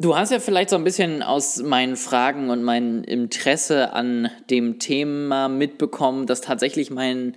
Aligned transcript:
Du 0.00 0.16
hast 0.16 0.32
ja 0.32 0.38
vielleicht 0.40 0.70
so 0.70 0.76
ein 0.76 0.84
bisschen 0.84 1.22
aus 1.22 1.62
meinen 1.62 1.94
Fragen 1.94 2.48
und 2.48 2.62
meinem 2.62 3.04
Interesse 3.04 3.92
an 3.92 4.30
dem 4.48 4.78
Thema 4.78 5.50
mitbekommen, 5.50 6.26
dass 6.26 6.40
tatsächlich 6.40 6.90
mein 6.90 7.36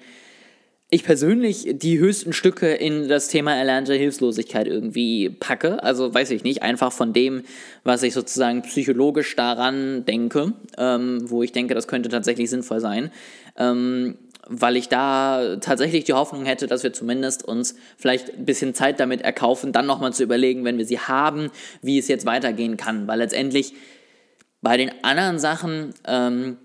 ich 0.90 1.04
persönlich 1.04 1.68
die 1.74 1.98
höchsten 2.00 2.32
Stücke 2.32 2.72
in 2.72 3.10
das 3.10 3.28
Thema 3.28 3.54
erlernte 3.54 3.96
Hilflosigkeit 3.96 4.68
irgendwie 4.68 5.30
packe. 5.30 5.84
Also 5.84 6.14
weiß 6.14 6.32
ich 6.32 6.46
nicht, 6.46 6.62
einfach 6.62 6.94
von 6.94 7.12
dem, 7.12 7.44
was 7.84 8.02
ich 8.04 8.14
sozusagen 8.14 8.62
psychologisch 8.62 9.36
daran 9.36 10.06
denke, 10.06 10.54
ähm, 10.78 11.30
wo 11.30 11.44
ich 11.44 11.52
denke, 11.52 11.74
das 11.74 11.90
könnte 11.90 12.08
tatsächlich 12.08 12.50
sinnvoll 12.50 12.80
sein. 12.80 13.12
Ähm, 13.58 14.18
weil 14.48 14.76
ich 14.78 14.90
da 14.90 15.58
tatsächlich 15.58 16.04
die 16.04 16.14
Hoffnung 16.14 16.46
hätte, 16.46 16.68
dass 16.68 16.84
wir 16.84 16.94
zumindest 16.94 17.44
uns 17.44 17.76
vielleicht 17.98 18.34
ein 18.34 18.46
bisschen 18.46 18.74
Zeit 18.74 19.00
damit 19.00 19.22
erkaufen, 19.22 19.72
dann 19.72 19.86
nochmal 19.86 20.14
zu 20.14 20.24
überlegen, 20.24 20.66
wenn 20.66 20.78
wir 20.78 20.86
sie 20.86 21.00
haben, 21.00 21.50
wie 21.82 21.98
es 21.98 22.08
jetzt 22.08 22.26
weitergehen 22.26 22.78
kann. 22.78 23.08
Weil 23.08 23.20
letztendlich 23.20 23.74
bei 24.62 24.78
den 24.78 24.92
anderen 25.04 25.40
Sachen 25.40 25.94
ähm, 26.08 26.58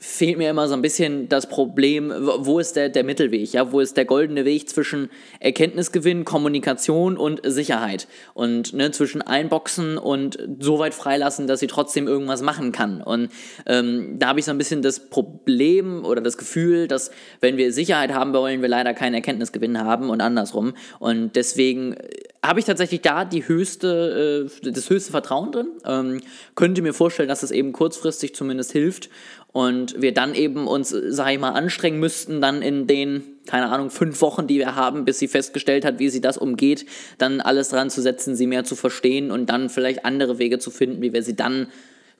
fehlt 0.00 0.38
mir 0.38 0.48
immer 0.48 0.68
so 0.68 0.74
ein 0.74 0.82
bisschen 0.82 1.28
das 1.28 1.48
Problem, 1.48 2.12
wo 2.38 2.60
ist 2.60 2.76
der, 2.76 2.88
der 2.88 3.02
Mittelweg, 3.02 3.52
ja, 3.52 3.72
wo 3.72 3.80
ist 3.80 3.96
der 3.96 4.04
goldene 4.04 4.44
Weg 4.44 4.68
zwischen 4.68 5.10
Erkenntnisgewinn, 5.40 6.24
Kommunikation 6.24 7.16
und 7.16 7.40
Sicherheit 7.44 8.06
und 8.32 8.72
ne, 8.74 8.92
zwischen 8.92 9.22
Einboxen 9.22 9.98
und 9.98 10.38
so 10.60 10.78
weit 10.78 10.94
freilassen, 10.94 11.48
dass 11.48 11.58
sie 11.58 11.66
trotzdem 11.66 12.06
irgendwas 12.06 12.42
machen 12.42 12.70
kann. 12.70 13.02
Und 13.02 13.30
ähm, 13.66 14.20
da 14.20 14.28
habe 14.28 14.38
ich 14.38 14.44
so 14.44 14.52
ein 14.52 14.58
bisschen 14.58 14.82
das 14.82 15.10
Problem 15.10 16.04
oder 16.04 16.20
das 16.20 16.38
Gefühl, 16.38 16.86
dass 16.86 17.10
wenn 17.40 17.56
wir 17.56 17.72
Sicherheit 17.72 18.14
haben 18.14 18.32
wollen, 18.32 18.62
wir 18.62 18.68
leider 18.68 18.94
keinen 18.94 19.14
Erkenntnisgewinn 19.14 19.80
haben 19.82 20.10
und 20.10 20.20
andersrum. 20.20 20.74
Und 21.00 21.34
deswegen 21.34 21.96
habe 22.40 22.60
ich 22.60 22.66
tatsächlich 22.66 23.00
da 23.00 23.24
die 23.24 23.48
höchste, 23.48 24.48
äh, 24.64 24.70
das 24.70 24.88
höchste 24.90 25.10
Vertrauen 25.10 25.50
drin. 25.50 25.68
Ähm, 25.84 26.20
könnte 26.54 26.82
mir 26.82 26.94
vorstellen, 26.94 27.28
dass 27.28 27.42
es 27.42 27.50
eben 27.50 27.72
kurzfristig 27.72 28.36
zumindest 28.36 28.70
hilft 28.70 29.10
und 29.58 30.00
wir 30.00 30.14
dann 30.14 30.36
eben 30.36 30.68
uns, 30.68 30.90
sag 30.90 31.32
ich 31.32 31.40
mal, 31.40 31.50
anstrengen 31.50 31.98
müssten, 31.98 32.40
dann 32.40 32.62
in 32.62 32.86
den, 32.86 33.24
keine 33.48 33.68
Ahnung, 33.70 33.90
fünf 33.90 34.20
Wochen, 34.20 34.46
die 34.46 34.58
wir 34.58 34.76
haben, 34.76 35.04
bis 35.04 35.18
sie 35.18 35.26
festgestellt 35.26 35.84
hat, 35.84 35.98
wie 35.98 36.10
sie 36.10 36.20
das 36.20 36.38
umgeht, 36.38 36.86
dann 37.18 37.40
alles 37.40 37.70
dran 37.70 37.90
zu 37.90 38.00
setzen, 38.00 38.36
sie 38.36 38.46
mehr 38.46 38.62
zu 38.62 38.76
verstehen 38.76 39.32
und 39.32 39.46
dann 39.46 39.68
vielleicht 39.68 40.04
andere 40.04 40.38
Wege 40.38 40.60
zu 40.60 40.70
finden, 40.70 41.02
wie 41.02 41.12
wir 41.12 41.24
sie 41.24 41.34
dann 41.34 41.66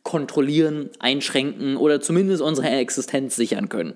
kontrollieren, 0.03 0.91
einschränken 0.99 1.77
oder 1.77 2.01
zumindest 2.01 2.43
unsere 2.43 2.71
Existenz 2.71 3.37
sichern 3.37 3.69
können. 3.69 3.93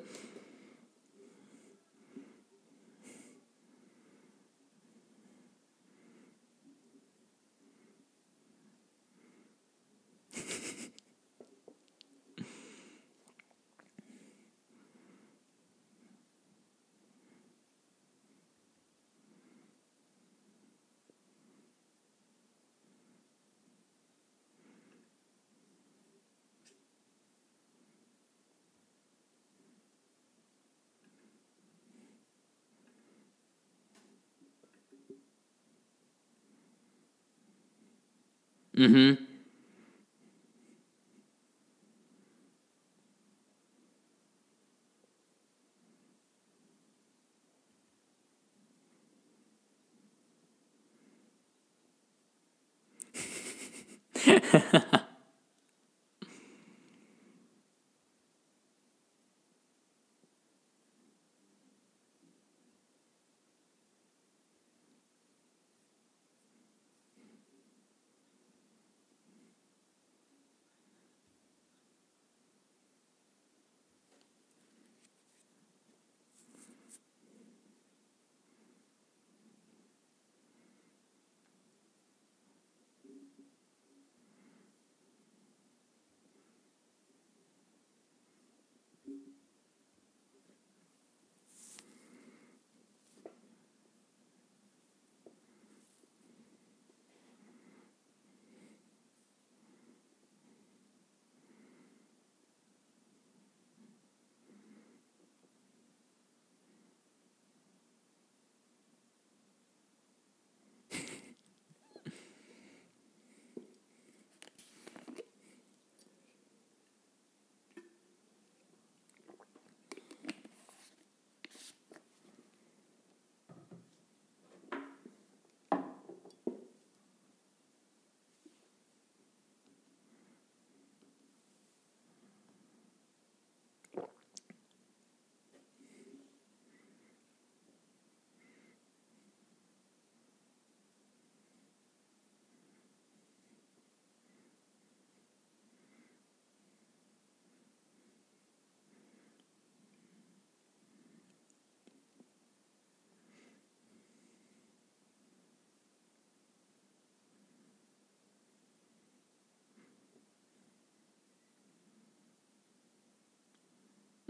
Mhm. 38.75 39.32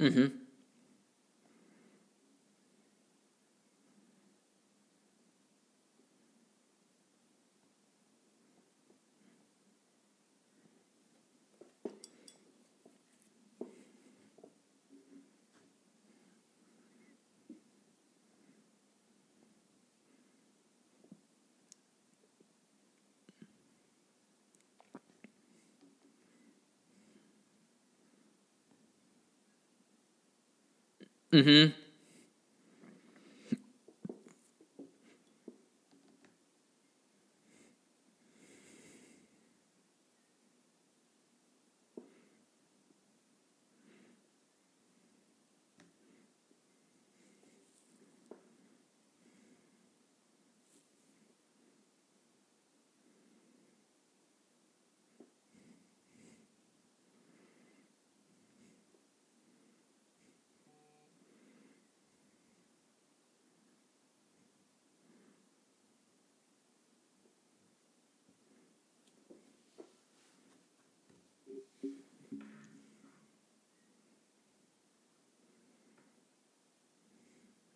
Mhm. 0.02 0.41
Mhm. 31.32 31.72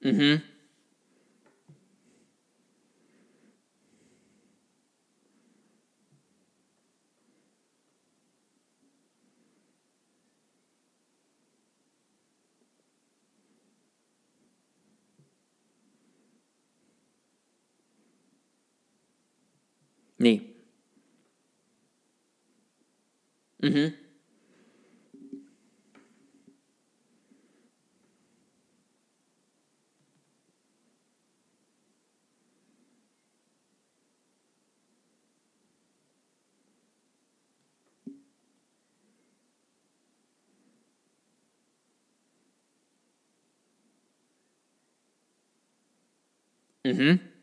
Mhm. 0.07 0.41
Nee. 20.19 20.41
Mhm. 23.63 24.06
Mhm. 46.87 47.36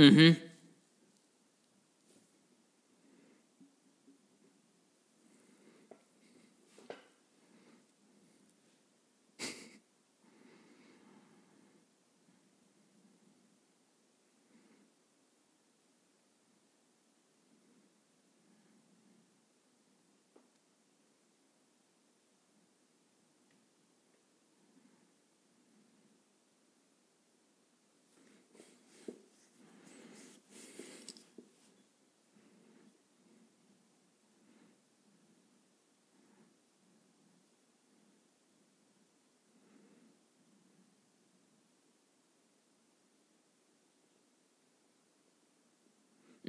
Mhm. 0.00 0.49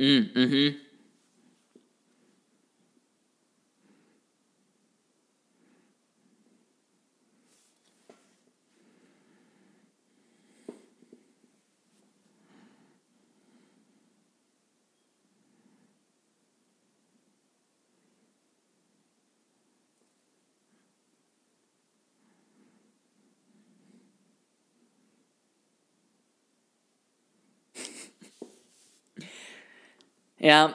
Mm, 0.01 0.31
Mhm. 0.35 0.90
Ja. 30.41 30.73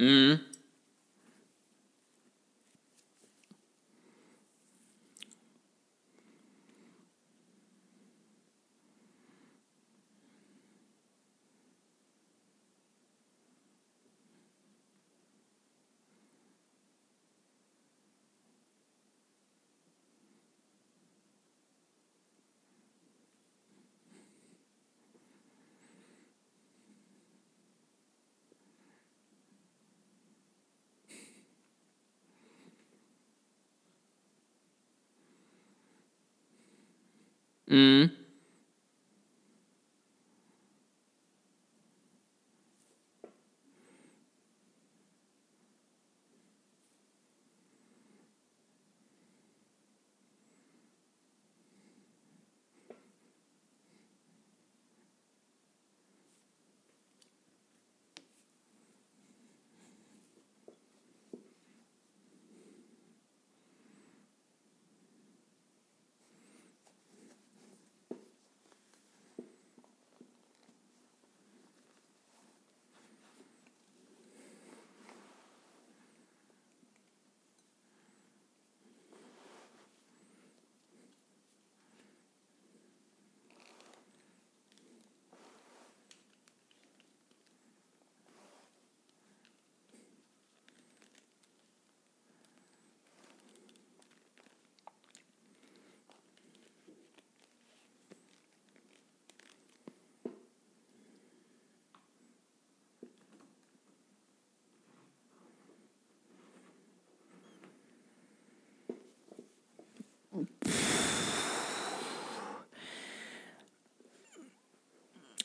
Mhm. 0.00 0.49
Mhm. 37.70 38.19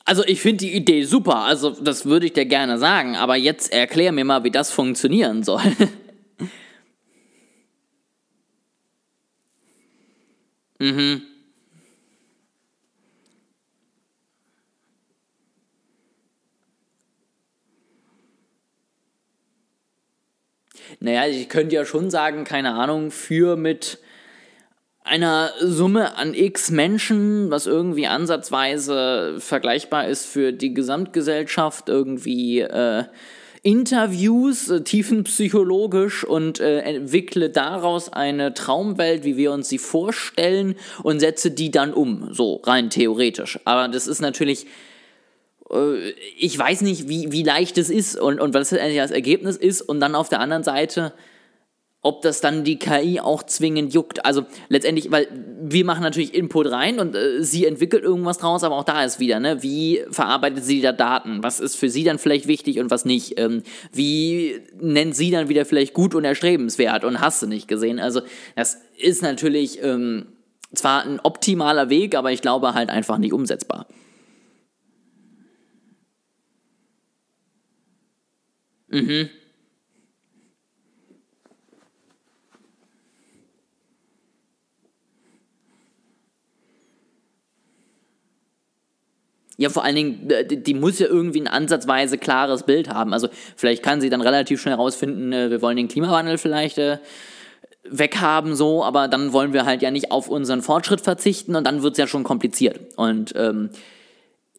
Also 0.08 0.24
ich 0.24 0.40
finde 0.40 0.58
die 0.58 0.72
Idee 0.72 1.02
super, 1.02 1.38
also 1.38 1.70
das 1.70 2.06
würde 2.06 2.26
ich 2.26 2.32
dir 2.32 2.46
gerne 2.46 2.78
sagen, 2.78 3.16
aber 3.16 3.34
jetzt 3.34 3.72
erklär 3.72 4.12
mir 4.12 4.24
mal, 4.24 4.44
wie 4.44 4.52
das 4.52 4.70
funktionieren 4.70 5.42
soll. 5.42 5.60
mhm. 10.78 11.22
Naja, 21.00 21.26
ich 21.26 21.48
könnte 21.48 21.74
ja 21.74 21.84
schon 21.84 22.10
sagen, 22.10 22.44
keine 22.44 22.74
Ahnung, 22.74 23.10
für 23.10 23.56
mit 23.56 23.98
einer 25.06 25.52
Summe 25.60 26.16
an 26.16 26.34
x 26.34 26.70
Menschen, 26.70 27.50
was 27.50 27.66
irgendwie 27.66 28.06
ansatzweise 28.06 29.36
vergleichbar 29.38 30.08
ist 30.08 30.26
für 30.26 30.52
die 30.52 30.74
Gesamtgesellschaft, 30.74 31.88
irgendwie 31.88 32.60
äh, 32.60 33.04
Interviews, 33.62 34.68
äh, 34.70 34.82
tiefenpsychologisch 34.82 36.24
und 36.24 36.60
äh, 36.60 36.80
entwickle 36.80 37.50
daraus 37.50 38.12
eine 38.12 38.54
Traumwelt, 38.54 39.24
wie 39.24 39.36
wir 39.36 39.52
uns 39.52 39.68
sie 39.68 39.78
vorstellen 39.78 40.76
und 41.02 41.20
setze 41.20 41.50
die 41.50 41.70
dann 41.70 41.92
um, 41.92 42.32
so 42.32 42.56
rein 42.64 42.90
theoretisch. 42.90 43.58
Aber 43.64 43.88
das 43.88 44.06
ist 44.06 44.20
natürlich 44.20 44.66
äh, 45.70 46.10
ich 46.38 46.58
weiß 46.58 46.82
nicht, 46.82 47.08
wie, 47.08 47.32
wie 47.32 47.42
leicht 47.42 47.78
es 47.78 47.90
ist 47.90 48.18
und, 48.18 48.40
und 48.40 48.54
was 48.54 48.70
das 48.70 49.10
Ergebnis 49.10 49.56
ist 49.56 49.82
und 49.82 50.00
dann 50.00 50.14
auf 50.14 50.28
der 50.28 50.40
anderen 50.40 50.62
Seite 50.62 51.12
ob 52.06 52.22
das 52.22 52.40
dann 52.40 52.62
die 52.62 52.78
KI 52.78 53.18
auch 53.18 53.42
zwingend 53.42 53.92
juckt. 53.92 54.24
Also 54.24 54.44
letztendlich, 54.68 55.10
weil 55.10 55.26
wir 55.60 55.84
machen 55.84 56.02
natürlich 56.02 56.34
Input 56.34 56.70
rein 56.70 57.00
und 57.00 57.16
äh, 57.16 57.42
sie 57.42 57.66
entwickelt 57.66 58.04
irgendwas 58.04 58.38
draus, 58.38 58.62
aber 58.62 58.76
auch 58.76 58.84
da 58.84 59.02
ist 59.04 59.18
wieder, 59.18 59.40
ne, 59.40 59.60
wie 59.64 60.04
verarbeitet 60.10 60.64
sie 60.64 60.80
da 60.80 60.92
Daten? 60.92 61.42
Was 61.42 61.58
ist 61.58 61.74
für 61.74 61.90
sie 61.90 62.04
dann 62.04 62.20
vielleicht 62.20 62.46
wichtig 62.46 62.78
und 62.78 62.92
was 62.92 63.04
nicht? 63.04 63.40
Ähm, 63.40 63.64
wie 63.92 64.60
nennt 64.80 65.16
sie 65.16 65.32
dann 65.32 65.48
wieder 65.48 65.64
vielleicht 65.64 65.94
gut 65.94 66.14
und 66.14 66.24
erstrebenswert 66.24 67.02
und 67.02 67.20
hast 67.20 67.42
du 67.42 67.48
nicht 67.48 67.66
gesehen? 67.66 67.98
Also 67.98 68.20
das 68.54 68.78
ist 68.96 69.22
natürlich 69.22 69.82
ähm, 69.82 70.26
zwar 70.72 71.04
ein 71.04 71.18
optimaler 71.20 71.90
Weg, 71.90 72.14
aber 72.14 72.30
ich 72.30 72.40
glaube 72.40 72.74
halt 72.74 72.88
einfach 72.88 73.18
nicht 73.18 73.32
umsetzbar. 73.32 73.88
Mhm. 78.88 79.28
Ja, 89.58 89.70
vor 89.70 89.84
allen 89.84 89.96
Dingen, 89.96 90.30
äh, 90.30 90.44
die 90.44 90.74
muss 90.74 90.98
ja 90.98 91.06
irgendwie 91.06 91.40
ein 91.40 91.48
ansatzweise 91.48 92.18
klares 92.18 92.64
Bild 92.64 92.90
haben. 92.90 93.12
Also 93.12 93.28
vielleicht 93.56 93.82
kann 93.82 94.00
sie 94.00 94.10
dann 94.10 94.20
relativ 94.20 94.60
schnell 94.60 94.74
herausfinden, 94.74 95.32
äh, 95.32 95.50
wir 95.50 95.62
wollen 95.62 95.76
den 95.76 95.88
Klimawandel 95.88 96.38
vielleicht 96.38 96.78
äh, 96.78 96.98
weghaben, 97.88 98.54
so, 98.54 98.84
aber 98.84 99.08
dann 99.08 99.32
wollen 99.32 99.52
wir 99.52 99.64
halt 99.64 99.82
ja 99.82 99.90
nicht 99.90 100.10
auf 100.10 100.28
unseren 100.28 100.62
Fortschritt 100.62 101.00
verzichten 101.00 101.54
und 101.54 101.66
dann 101.66 101.82
wird 101.82 101.92
es 101.92 101.98
ja 101.98 102.06
schon 102.06 102.24
kompliziert. 102.24 102.80
Und 102.96 103.32
ähm, 103.36 103.70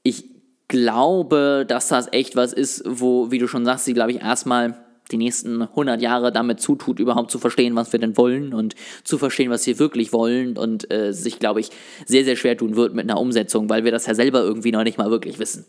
ich 0.04 0.26
glaube, 0.68 1.66
dass 1.68 1.90
das 1.90 2.12
echt 2.12 2.36
was 2.36 2.54
ist, 2.54 2.84
wo, 2.86 3.32
wie 3.32 3.40
du 3.40 3.48
schon 3.48 3.66
sagst, 3.66 3.86
sie, 3.86 3.94
glaube 3.94 4.12
ich, 4.12 4.22
erstmal 4.22 4.87
die 5.12 5.18
nächsten 5.18 5.62
100 5.62 6.02
Jahre 6.02 6.32
damit 6.32 6.60
zutut, 6.60 7.00
überhaupt 7.00 7.32
zu 7.32 7.40
verstehen, 7.40 7.76
was 7.76 7.92
wir 7.92 8.00
denn 8.00 8.18
wollen 8.18 8.54
und 8.54 8.76
zu 9.04 9.18
verstehen, 9.18 9.50
was 9.50 9.66
wir 9.66 9.80
wirklich 9.80 10.14
wollen 10.14 10.58
und 10.58 10.92
äh, 10.92 11.14
sich, 11.14 11.40
glaube 11.40 11.60
ich, 11.60 11.70
sehr, 12.06 12.24
sehr 12.24 12.36
schwer 12.36 12.58
tun 12.58 12.76
wird 12.76 12.94
mit 12.94 13.10
einer 13.10 13.20
Umsetzung, 13.20 13.70
weil 13.70 13.84
wir 13.84 13.92
das 13.92 14.06
ja 14.06 14.16
selber 14.16 14.42
irgendwie 14.42 14.72
noch 14.72 14.84
nicht 14.84 14.98
mal 14.98 15.10
wirklich 15.10 15.40
wissen. 15.40 15.66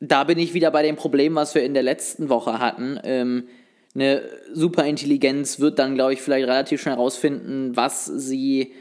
Da 0.00 0.24
bin 0.24 0.38
ich 0.38 0.54
wieder 0.54 0.70
bei 0.70 0.82
dem 0.82 0.96
Problem, 0.96 1.34
was 1.34 1.54
wir 1.54 1.62
in 1.62 1.74
der 1.74 1.82
letzten 1.82 2.28
Woche 2.28 2.58
hatten. 2.58 2.98
Ähm, 3.04 3.44
eine 3.94 4.22
Superintelligenz 4.52 5.60
wird 5.60 5.78
dann, 5.78 5.94
glaube 5.94 6.14
ich, 6.14 6.22
vielleicht 6.22 6.48
relativ 6.48 6.80
schnell 6.80 6.94
herausfinden, 6.94 7.76
was 7.76 8.06
sie 8.06 8.72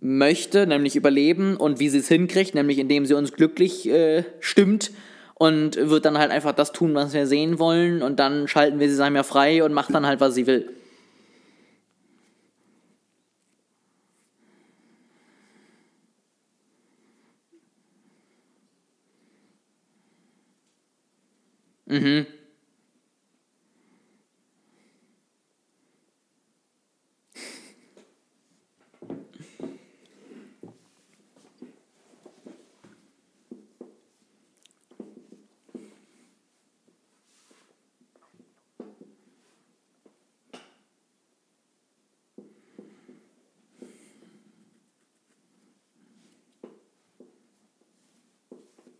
möchte, 0.00 0.66
nämlich 0.66 0.96
überleben 0.96 1.56
und 1.56 1.78
wie 1.78 1.88
sie 1.88 1.98
es 1.98 2.08
hinkriegt, 2.08 2.54
nämlich 2.54 2.78
indem 2.78 3.06
sie 3.06 3.14
uns 3.14 3.32
glücklich 3.32 3.88
äh, 3.88 4.24
stimmt 4.40 4.90
und 5.34 5.76
wird 5.76 6.04
dann 6.04 6.18
halt 6.18 6.32
einfach 6.32 6.52
das 6.52 6.72
tun, 6.72 6.94
was 6.94 7.14
wir 7.14 7.26
sehen 7.26 7.58
wollen 7.60 8.02
und 8.02 8.18
dann 8.18 8.48
schalten 8.48 8.80
wir 8.80 8.88
sie, 8.88 8.96
sagen 8.96 9.14
wir, 9.14 9.24
frei 9.24 9.62
und 9.64 9.72
macht 9.72 9.94
dann 9.94 10.06
halt, 10.06 10.20
was 10.20 10.34
sie 10.34 10.46
will. 10.46 10.70
Mhm. 21.92 22.26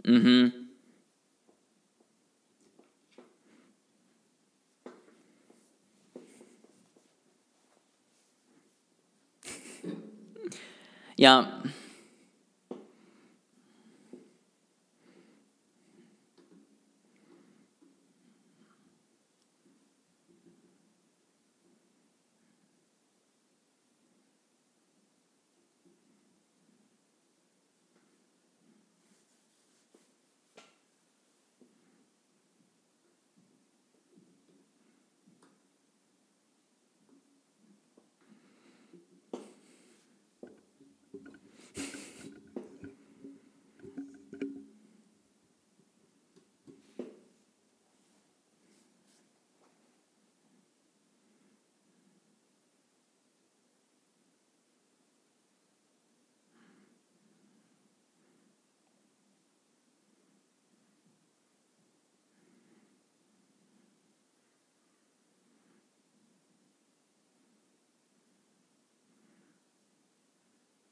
Mhm. 0.05 0.62
Ja. 11.23 11.52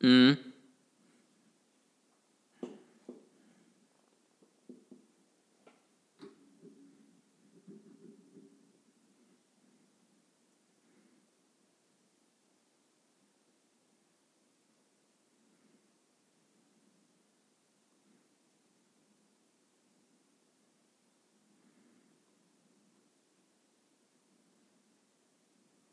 Mhm. 0.03 0.39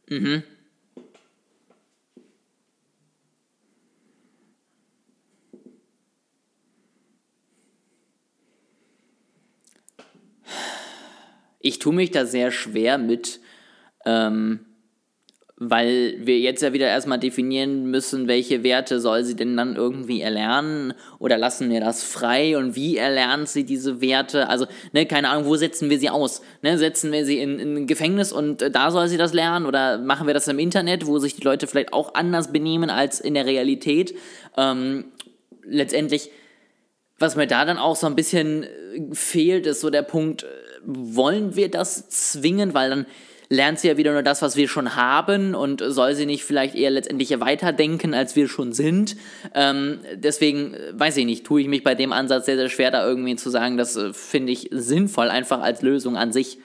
Mhm. 0.10 0.57
Ich 11.68 11.80
tue 11.80 11.94
mich 11.94 12.12
da 12.12 12.26
sehr 12.26 12.52
schwer 12.52 12.98
mit, 12.98 13.42
ähm, 14.06 14.62
weil 15.58 16.16
wir 16.22 16.40
jetzt 16.40 16.62
ja 16.62 16.72
wieder 16.72 16.88
erstmal 16.88 17.20
definieren 17.20 17.92
müssen, 17.92 18.30
welche 18.30 18.64
Werte 18.64 19.02
soll 19.02 19.26
sie 19.26 19.36
denn 19.36 19.58
dann 19.58 19.76
irgendwie 19.76 20.22
erlernen 20.22 20.94
oder 21.20 21.38
lassen 21.38 21.70
wir 21.70 21.82
das 21.82 22.04
frei 22.04 22.58
und 22.58 22.78
wie 22.78 22.96
erlernt 22.96 23.50
sie 23.50 23.66
diese 23.66 24.00
Werte? 24.00 24.48
Also, 24.48 24.66
ne, 24.94 25.06
keine 25.06 25.28
Ahnung, 25.28 25.46
wo 25.46 25.58
setzen 25.58 25.90
wir 25.90 26.00
sie 26.00 26.10
aus? 26.10 26.42
Ne, 26.62 26.78
setzen 26.78 27.12
wir 27.12 27.26
sie 27.26 27.40
in, 27.40 27.60
in 27.60 27.76
ein 27.76 27.88
Gefängnis 27.88 28.32
und 28.32 28.62
äh, 28.62 28.72
da 28.72 28.90
soll 28.90 29.10
sie 29.10 29.18
das 29.18 29.34
lernen 29.34 29.66
oder 29.66 29.98
machen 29.98 30.26
wir 30.26 30.34
das 30.34 30.48
im 30.48 30.60
Internet, 30.60 31.06
wo 31.06 31.20
sich 31.20 31.36
die 31.36 31.44
Leute 31.44 31.68
vielleicht 31.68 31.92
auch 31.92 32.14
anders 32.14 32.54
benehmen 32.54 32.90
als 32.90 33.20
in 33.20 33.34
der 33.34 33.46
Realität? 33.46 34.16
Ähm, 34.56 35.12
letztendlich, 35.64 36.32
was 37.20 37.36
mir 37.36 37.48
da 37.48 37.66
dann 37.66 37.78
auch 37.78 37.98
so 37.98 38.08
ein 38.08 38.16
bisschen 38.16 38.64
äh, 38.64 38.70
fehlt, 39.12 39.68
ist 39.68 39.82
so 39.82 39.90
der 39.90 40.04
Punkt, 40.04 40.44
äh, 40.44 40.48
wollen 40.88 41.56
wir 41.56 41.70
das 41.70 42.10
zwingen, 42.10 42.74
weil 42.74 42.90
dann 42.90 43.06
lernt 43.50 43.80
sie 43.80 43.88
ja 43.88 43.98
wieder 43.98 44.14
nur 44.14 44.24
das, 44.24 44.42
was 44.42 44.56
wir 44.56 44.68
schon 44.68 44.96
haben 44.96 45.56
und 45.56 45.82
soll 45.86 46.16
sie 46.16 46.26
nicht 46.26 46.44
vielleicht 46.44 46.76
eher 46.76 46.90
letztendlich 46.90 47.40
weiterdenken, 47.40 48.14
als 48.14 48.36
wir 48.36 48.48
schon 48.48 48.74
sind. 48.74 49.16
Ähm, 49.54 50.00
deswegen, 50.16 50.74
äh, 50.74 50.94
weiß 50.94 51.18
ich 51.18 51.26
nicht, 51.26 51.46
tue 51.46 51.62
ich 51.62 51.68
mich 51.68 51.84
bei 51.84 51.96
dem 51.96 52.12
Ansatz 52.12 52.46
sehr, 52.46 52.58
sehr 52.58 52.70
schwer, 52.70 52.92
da 52.92 53.08
irgendwie 53.08 53.36
zu 53.36 53.50
sagen, 53.50 53.78
das 53.78 53.96
äh, 53.96 54.14
finde 54.14 54.52
ich 54.52 54.70
sinnvoll, 54.72 55.30
einfach 55.30 55.62
als 55.62 55.82
Lösung 55.82 56.18
an 56.18 56.34
sich. 56.34 56.60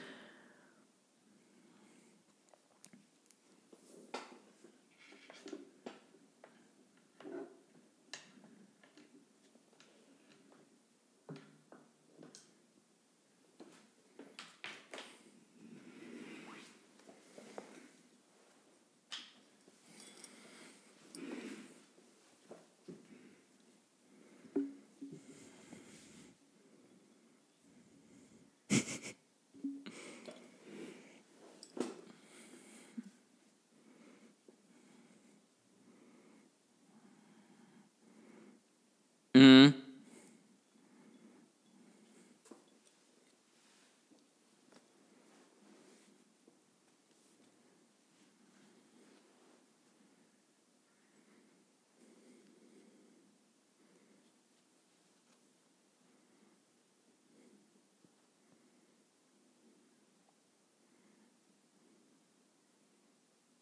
Mhm. 39.43 39.75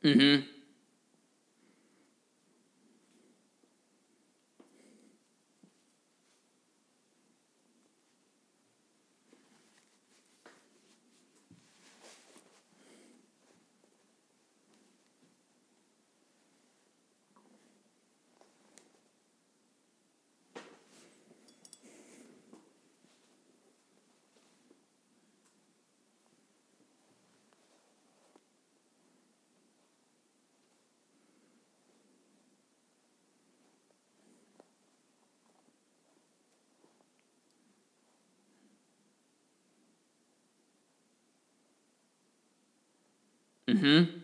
Mhm. 0.03 0.60
Mhm. 43.71 44.20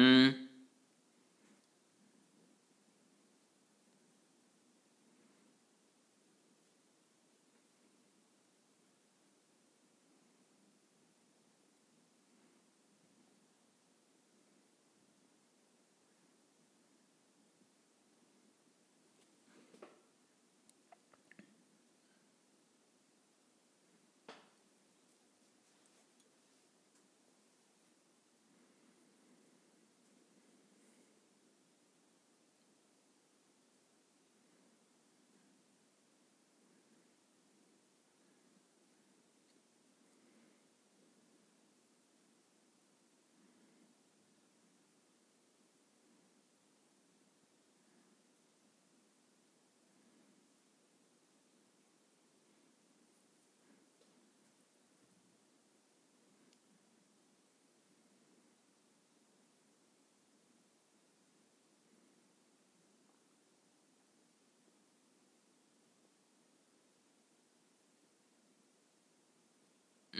Mhm. 0.00 0.39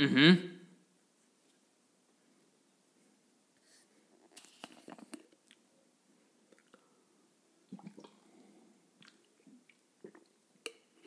Mhm. 0.00 0.38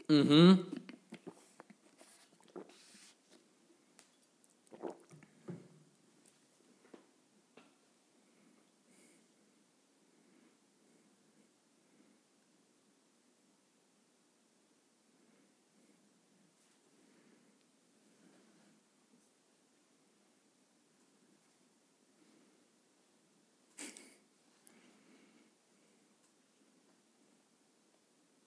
Mhm. 0.09 0.72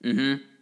Mhm. 0.07 0.56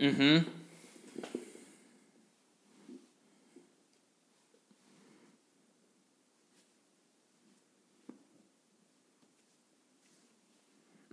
Mhm. 0.00 0.46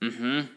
Mhm. 0.02 0.48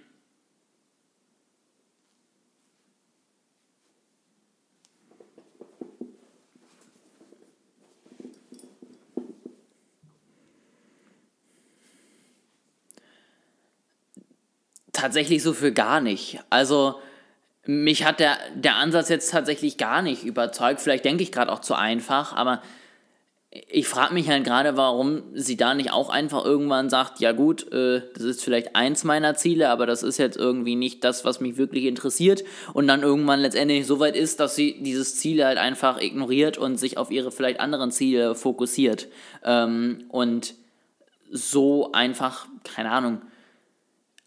Tatsächlich 14.93 15.43
so 15.43 15.53
für 15.53 15.73
gar 15.73 16.01
nicht. 16.01 16.41
Also 16.51 17.01
mich 17.71 18.05
hat 18.05 18.19
der, 18.19 18.37
der 18.55 18.77
Ansatz 18.77 19.09
jetzt 19.09 19.31
tatsächlich 19.31 19.79
gar 19.79 20.03
nicht 20.03 20.25
überzeugt. 20.25 20.81
Vielleicht 20.81 21.05
denke 21.05 21.23
ich 21.23 21.31
gerade 21.31 21.53
auch 21.53 21.61
zu 21.61 21.75
einfach, 21.75 22.35
aber 22.35 22.63
ich 23.69 23.89
frage 23.89 24.15
mich 24.15 24.29
halt 24.29 24.45
gerade, 24.45 24.77
warum 24.77 25.23
sie 25.35 25.57
da 25.57 25.75
nicht 25.75 25.93
auch 25.93 26.09
einfach 26.09 26.45
irgendwann 26.45 26.89
sagt, 26.89 27.19
ja 27.19 27.33
gut, 27.33 27.73
äh, 27.73 28.03
das 28.15 28.23
ist 28.23 28.45
vielleicht 28.45 28.77
eins 28.77 29.03
meiner 29.03 29.35
Ziele, 29.35 29.71
aber 29.71 29.87
das 29.87 30.03
ist 30.03 30.19
jetzt 30.19 30.37
irgendwie 30.37 30.77
nicht 30.77 31.03
das, 31.03 31.25
was 31.25 31.41
mich 31.41 31.57
wirklich 31.57 31.85
interessiert 31.85 32.45
und 32.75 32.87
dann 32.87 33.03
irgendwann 33.03 33.41
letztendlich 33.41 33.87
so 33.87 33.99
weit 33.99 34.17
ist, 34.17 34.39
dass 34.39 34.55
sie 34.55 34.81
dieses 34.83 35.17
Ziel 35.17 35.45
halt 35.45 35.59
einfach 35.59 36.01
ignoriert 36.01 36.59
und 36.59 36.77
sich 36.77 36.97
auf 36.97 37.11
ihre 37.11 37.33
vielleicht 37.33 37.59
anderen 37.59 37.91
Ziele 37.91 38.37
fokussiert 38.37 39.09
ähm, 39.45 40.05
und 40.09 40.55
so 41.33 41.91
einfach, 41.93 42.47
keine 42.63 42.91
Ahnung, 42.91 43.23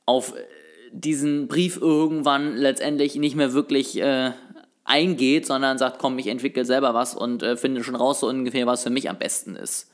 auf 0.05 0.33
diesen 0.93 1.47
Brief 1.47 1.77
irgendwann 1.77 2.55
letztendlich 2.55 3.15
nicht 3.15 3.35
mehr 3.35 3.53
wirklich 3.53 3.99
äh, 3.99 4.31
eingeht, 4.85 5.45
sondern 5.45 5.77
sagt, 5.77 5.99
komm, 5.99 6.19
ich 6.19 6.27
entwickle 6.27 6.65
selber 6.65 6.93
was 6.93 7.15
und 7.15 7.41
äh, 7.43 7.57
finde 7.57 7.83
schon 7.83 7.95
raus 7.95 8.19
so 8.19 8.29
ungefähr, 8.29 8.67
was 8.67 8.83
für 8.83 8.89
mich 8.89 9.09
am 9.09 9.17
besten 9.17 9.55
ist. 9.55 9.89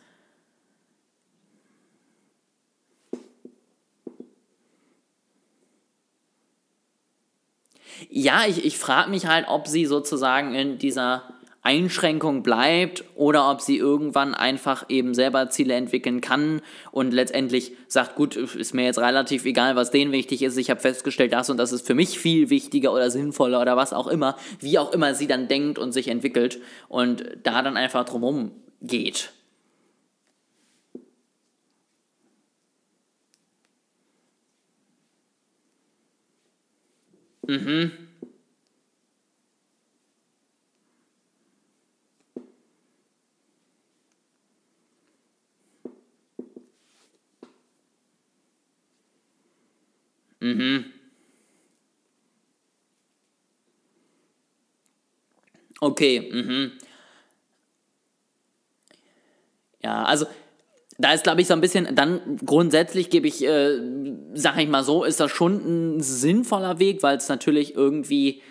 Ja, 8.09 8.43
ich, 8.47 8.65
ich 8.65 8.77
frage 8.77 9.09
mich 9.09 9.25
halt, 9.25 9.47
ob 9.47 9.67
sie 9.67 9.85
sozusagen 9.85 10.53
in 10.53 10.77
dieser 10.77 11.23
Einschränkung 11.69 12.41
bleibt 12.41 13.03
oder 13.13 13.51
ob 13.51 13.61
sie 13.61 13.77
irgendwann 13.77 14.33
einfach 14.33 14.85
eben 14.89 15.13
selber 15.13 15.51
Ziele 15.51 15.75
entwickeln 15.75 16.19
kann 16.19 16.61
und 16.91 17.13
letztendlich 17.13 17.73
sagt, 17.87 18.15
gut, 18.15 18.35
ist 18.35 18.73
mir 18.73 18.85
jetzt 18.85 18.97
relativ 18.97 19.45
egal, 19.45 19.75
was 19.75 19.91
denen 19.91 20.11
wichtig 20.11 20.41
ist, 20.41 20.57
ich 20.57 20.71
habe 20.71 20.79
festgestellt, 20.79 21.31
das 21.31 21.47
und 21.51 21.57
das 21.57 21.71
ist 21.71 21.85
für 21.85 21.93
mich 21.93 22.17
viel 22.17 22.49
wichtiger 22.49 22.91
oder 22.91 23.11
sinnvoller 23.11 23.61
oder 23.61 23.77
was 23.77 23.93
auch 23.93 24.07
immer, 24.07 24.35
wie 24.59 24.79
auch 24.79 24.91
immer 24.93 25.13
sie 25.13 25.27
dann 25.27 25.47
denkt 25.47 25.77
und 25.77 25.91
sich 25.91 26.07
entwickelt 26.07 26.59
und 26.87 27.23
da 27.43 27.61
dann 27.61 27.77
einfach 27.77 28.03
drumherum 28.03 28.49
geht. 28.81 29.31
Mhm. 37.47 38.08
Mhm. 50.55 50.85
Okay, 55.81 56.19
mhm. 56.31 56.71
Ja, 59.81 60.03
also 60.03 60.25
da 60.97 61.13
ist, 61.13 61.23
glaube 61.23 61.41
ich, 61.41 61.47
so 61.47 61.53
ein 61.53 61.61
bisschen, 61.61 61.95
dann 61.95 62.37
grundsätzlich 62.45 63.09
gebe 63.09 63.27
ich, 63.27 63.45
äh, 63.45 63.79
sag 64.33 64.57
ich 64.59 64.67
mal 64.67 64.83
so, 64.83 65.05
ist 65.05 65.19
das 65.21 65.31
schon 65.31 65.95
ein 65.97 66.01
sinnvoller 66.01 66.79
Weg, 66.79 67.01
weil 67.03 67.17
es 67.17 67.29
natürlich 67.29 67.75
irgendwie 67.75 68.41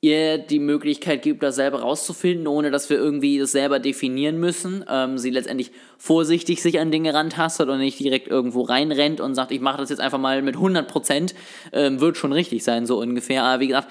ihr 0.00 0.38
die 0.38 0.60
Möglichkeit 0.60 1.22
gibt, 1.22 1.42
das 1.42 1.56
selber 1.56 1.80
rauszufinden, 1.80 2.46
ohne 2.46 2.70
dass 2.70 2.88
wir 2.88 2.96
irgendwie 2.96 3.38
das 3.38 3.50
selber 3.50 3.80
definieren 3.80 4.38
müssen. 4.38 4.84
Ähm, 4.88 5.18
sie 5.18 5.30
letztendlich 5.30 5.72
vorsichtig 5.96 6.62
sich 6.62 6.78
an 6.78 6.92
Dinge 6.92 7.14
rantastet 7.14 7.68
und 7.68 7.78
nicht 7.78 7.98
direkt 7.98 8.28
irgendwo 8.28 8.62
reinrennt 8.62 9.20
und 9.20 9.34
sagt, 9.34 9.50
ich 9.50 9.60
mache 9.60 9.78
das 9.78 9.90
jetzt 9.90 10.00
einfach 10.00 10.20
mal 10.20 10.40
mit 10.42 10.54
100 10.54 10.86
Prozent, 10.86 11.34
ähm, 11.72 12.00
wird 12.00 12.16
schon 12.16 12.32
richtig 12.32 12.62
sein, 12.62 12.86
so 12.86 13.00
ungefähr. 13.00 13.42
Aber 13.42 13.60
wie 13.60 13.68
gesagt, 13.68 13.88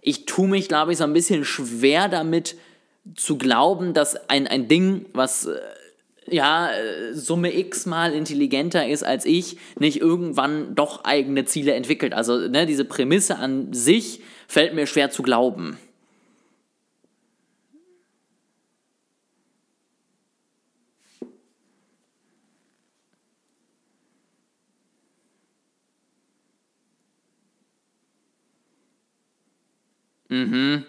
ich 0.00 0.26
tue 0.26 0.46
mich, 0.46 0.68
glaube 0.68 0.92
ich, 0.92 0.98
so 0.98 1.04
ein 1.04 1.12
bisschen 1.12 1.44
schwer 1.44 2.08
damit 2.08 2.54
zu 3.16 3.36
glauben, 3.36 3.94
dass 3.94 4.28
ein, 4.28 4.46
ein 4.46 4.68
Ding, 4.68 5.06
was... 5.12 5.46
Äh, 5.46 5.58
ja, 6.30 6.68
Summe 7.14 7.56
X 7.56 7.86
mal 7.86 8.12
intelligenter 8.12 8.86
ist 8.86 9.02
als 9.02 9.24
ich, 9.24 9.56
nicht 9.78 10.02
irgendwann 10.02 10.74
doch 10.74 11.04
eigene 11.04 11.46
Ziele 11.46 11.72
entwickelt. 11.72 12.12
Also 12.12 12.36
ne, 12.36 12.66
diese 12.66 12.84
Prämisse 12.84 13.38
an 13.38 13.72
sich 13.72 14.20
fällt 14.48 14.74
mir 14.74 14.86
schwer 14.86 15.10
zu 15.10 15.22
glauben. 15.22 15.78
Mhm. 30.30 30.84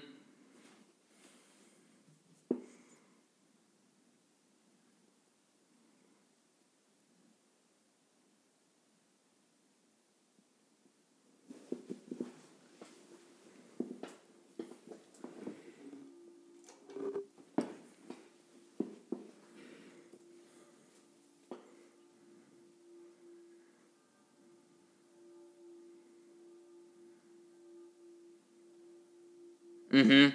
Mhm. 29.92 30.34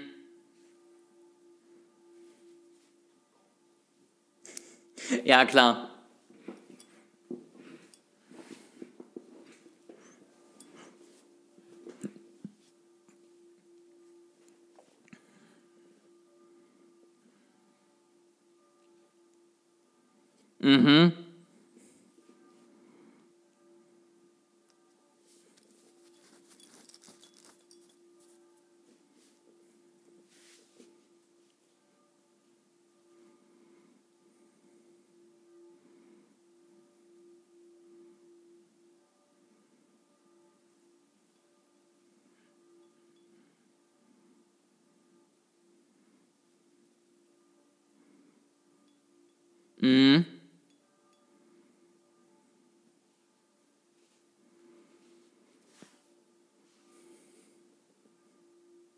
Ja, 5.25 5.45
klar. 5.45 5.94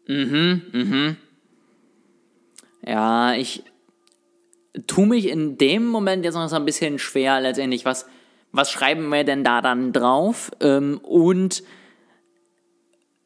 Mhm, 0.06 0.62
mhm. 0.72 1.16
Ja, 2.86 3.34
ich 3.34 3.64
tue 4.86 5.06
mich 5.06 5.28
in 5.28 5.58
dem 5.58 5.86
Moment 5.86 6.24
jetzt 6.24 6.34
noch 6.34 6.48
so 6.48 6.56
ein 6.56 6.64
bisschen 6.64 6.98
schwer 6.98 7.40
letztendlich, 7.40 7.84
was, 7.84 8.06
was 8.52 8.70
schreiben 8.70 9.08
wir 9.08 9.24
denn 9.24 9.42
da 9.44 9.60
dann 9.60 9.92
drauf? 9.92 10.50
Ähm, 10.60 10.98
und 11.02 11.62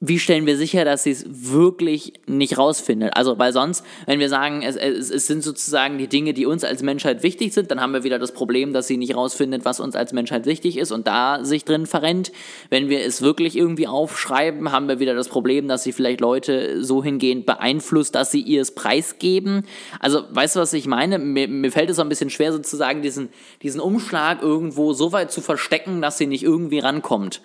wie 0.03 0.19
stellen 0.19 0.47
wir 0.47 0.57
sicher, 0.57 0.87
dass 0.87 1.03
sie 1.03 1.11
es 1.11 1.27
wirklich 1.29 2.15
nicht 2.27 2.57
rausfindet? 2.57 3.15
Also, 3.19 3.39
weil 3.39 3.53
sonst, 3.53 3.85
wenn 4.07 4.19
wir 4.19 4.31
sagen, 4.31 4.63
es, 4.63 4.75
es, 4.75 5.11
es, 5.11 5.27
sind 5.27 5.43
sozusagen 5.43 5.99
die 5.99 6.09
Dinge, 6.09 6.33
die 6.33 6.47
uns 6.47 6.65
als 6.65 6.83
Menschheit 6.83 7.23
wichtig 7.23 7.53
sind, 7.53 7.71
dann 7.71 7.83
haben 7.83 7.93
wir 7.93 8.03
wieder 8.03 8.19
das 8.19 8.33
Problem, 8.33 8.73
dass 8.73 8.87
sie 8.87 8.97
nicht 8.97 9.15
rausfindet, 9.15 9.67
was 9.67 9.79
uns 9.79 9.95
als 9.95 10.15
Menschheit 10.15 10.47
wichtig 10.47 10.79
ist 10.79 10.91
und 10.91 11.07
da 11.07 11.45
sich 11.45 11.67
drin 11.67 11.85
verrennt. 11.85 12.33
Wenn 12.71 12.89
wir 12.89 13.05
es 13.05 13.21
wirklich 13.21 13.59
irgendwie 13.59 13.87
aufschreiben, 13.87 14.73
haben 14.73 14.89
wir 14.89 15.01
wieder 15.01 15.15
das 15.15 15.29
Problem, 15.29 15.69
dass 15.69 15.83
sie 15.83 15.93
vielleicht 15.93 16.23
Leute 16.23 16.83
so 16.83 17.05
hingehend 17.05 17.45
beeinflusst, 17.45 18.15
dass 18.15 18.31
sie 18.31 18.41
ihr 18.41 18.63
es 18.63 18.75
preisgeben. 18.75 19.67
Also, 19.99 20.23
weißt 20.31 20.57
du, 20.57 20.61
was 20.61 20.73
ich 20.73 20.87
meine? 20.87 21.19
Mir, 21.19 21.47
mir 21.47 21.71
fällt 21.71 21.91
es 21.91 21.97
so 21.97 22.03
ein 22.03 22.09
bisschen 22.09 22.31
schwer, 22.31 22.53
sozusagen 22.53 23.03
diesen, 23.03 23.29
diesen 23.63 23.83
Umschlag 23.83 24.41
irgendwo 24.41 24.95
so 24.95 25.13
weit 25.13 25.31
zu 25.31 25.43
verstecken, 25.43 26.01
dass 26.01 26.17
sie 26.17 26.27
nicht 26.27 26.43
irgendwie 26.43 26.79
rankommt. 26.79 27.43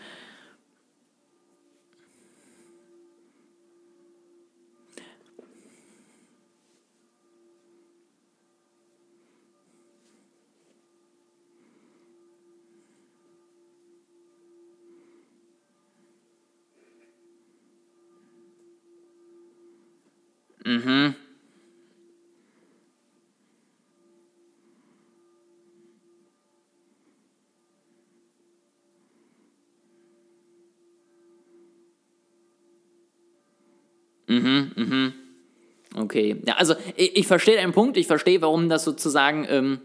Okay. 36.16 36.38
Ja, 36.48 36.54
also 36.54 36.76
ich, 36.96 37.18
ich 37.18 37.28
verstehe 37.28 37.58
deinen 37.58 37.74
Punkt, 37.74 37.98
ich 37.98 38.08
verstehe, 38.08 38.42
warum 38.42 38.70
das 38.70 38.86
sozusagen 38.86 39.46
ähm, 39.50 39.82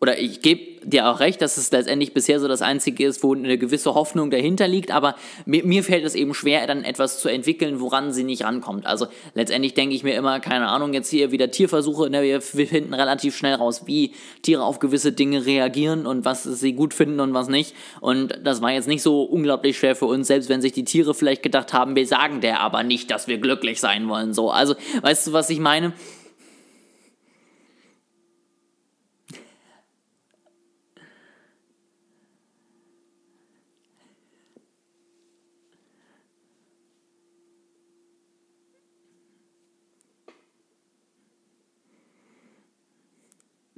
oder 0.00 0.18
ich 0.18 0.42
gebe 0.42 0.86
dir 0.86 1.08
auch 1.08 1.18
recht, 1.20 1.42
dass 1.42 1.56
es 1.56 1.72
letztendlich 1.72 2.14
bisher 2.14 2.38
so 2.38 2.46
das 2.46 2.62
Einzige 2.62 3.04
ist, 3.06 3.22
wo 3.22 3.34
eine 3.34 3.58
gewisse 3.58 3.94
Hoffnung 3.94 4.30
dahinter 4.30 4.68
liegt, 4.68 4.92
aber 4.92 5.16
mir, 5.44 5.64
mir, 5.64 5.82
fällt 5.82 6.04
es 6.04 6.14
eben 6.14 6.34
schwer, 6.34 6.66
dann 6.66 6.84
etwas 6.84 7.20
zu 7.20 7.28
entwickeln, 7.28 7.80
woran 7.80 8.12
sie 8.12 8.22
nicht 8.22 8.44
rankommt. 8.44 8.86
Also 8.86 9.06
letztendlich 9.34 9.74
denke 9.74 9.96
ich 9.96 10.04
mir 10.04 10.14
immer, 10.14 10.38
keine 10.38 10.68
Ahnung, 10.68 10.94
jetzt 10.94 11.10
hier 11.10 11.32
wieder 11.32 11.50
Tierversuche, 11.50 12.10
ne, 12.10 12.22
wir, 12.22 12.40
wir 12.52 12.66
finden 12.66 12.94
relativ 12.94 13.36
schnell 13.36 13.54
raus, 13.54 13.82
wie 13.86 14.12
Tiere 14.42 14.62
auf 14.62 14.78
gewisse 14.78 15.12
Dinge 15.12 15.46
reagieren 15.46 16.06
und 16.06 16.24
was 16.24 16.44
sie 16.44 16.74
gut 16.74 16.94
finden 16.94 17.18
und 17.18 17.34
was 17.34 17.48
nicht. 17.48 17.74
Und 18.00 18.38
das 18.44 18.62
war 18.62 18.70
jetzt 18.70 18.88
nicht 18.88 19.02
so 19.02 19.22
unglaublich 19.22 19.78
schwer 19.78 19.96
für 19.96 20.06
uns, 20.06 20.28
selbst 20.28 20.48
wenn 20.48 20.62
sich 20.62 20.72
die 20.72 20.84
Tiere 20.84 21.12
vielleicht 21.12 21.42
gedacht 21.42 21.72
haben, 21.72 21.96
wir 21.96 22.06
sagen 22.06 22.40
der 22.40 22.60
aber 22.60 22.84
nicht, 22.84 23.10
dass 23.10 23.26
wir 23.26 23.38
glücklich 23.38 23.80
sein 23.80 24.08
wollen. 24.08 24.32
So, 24.32 24.50
also 24.50 24.74
weißt 25.02 25.26
du, 25.26 25.32
was 25.32 25.50
ich 25.50 25.58
meine? 25.58 25.92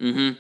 Mhm. 0.01 0.37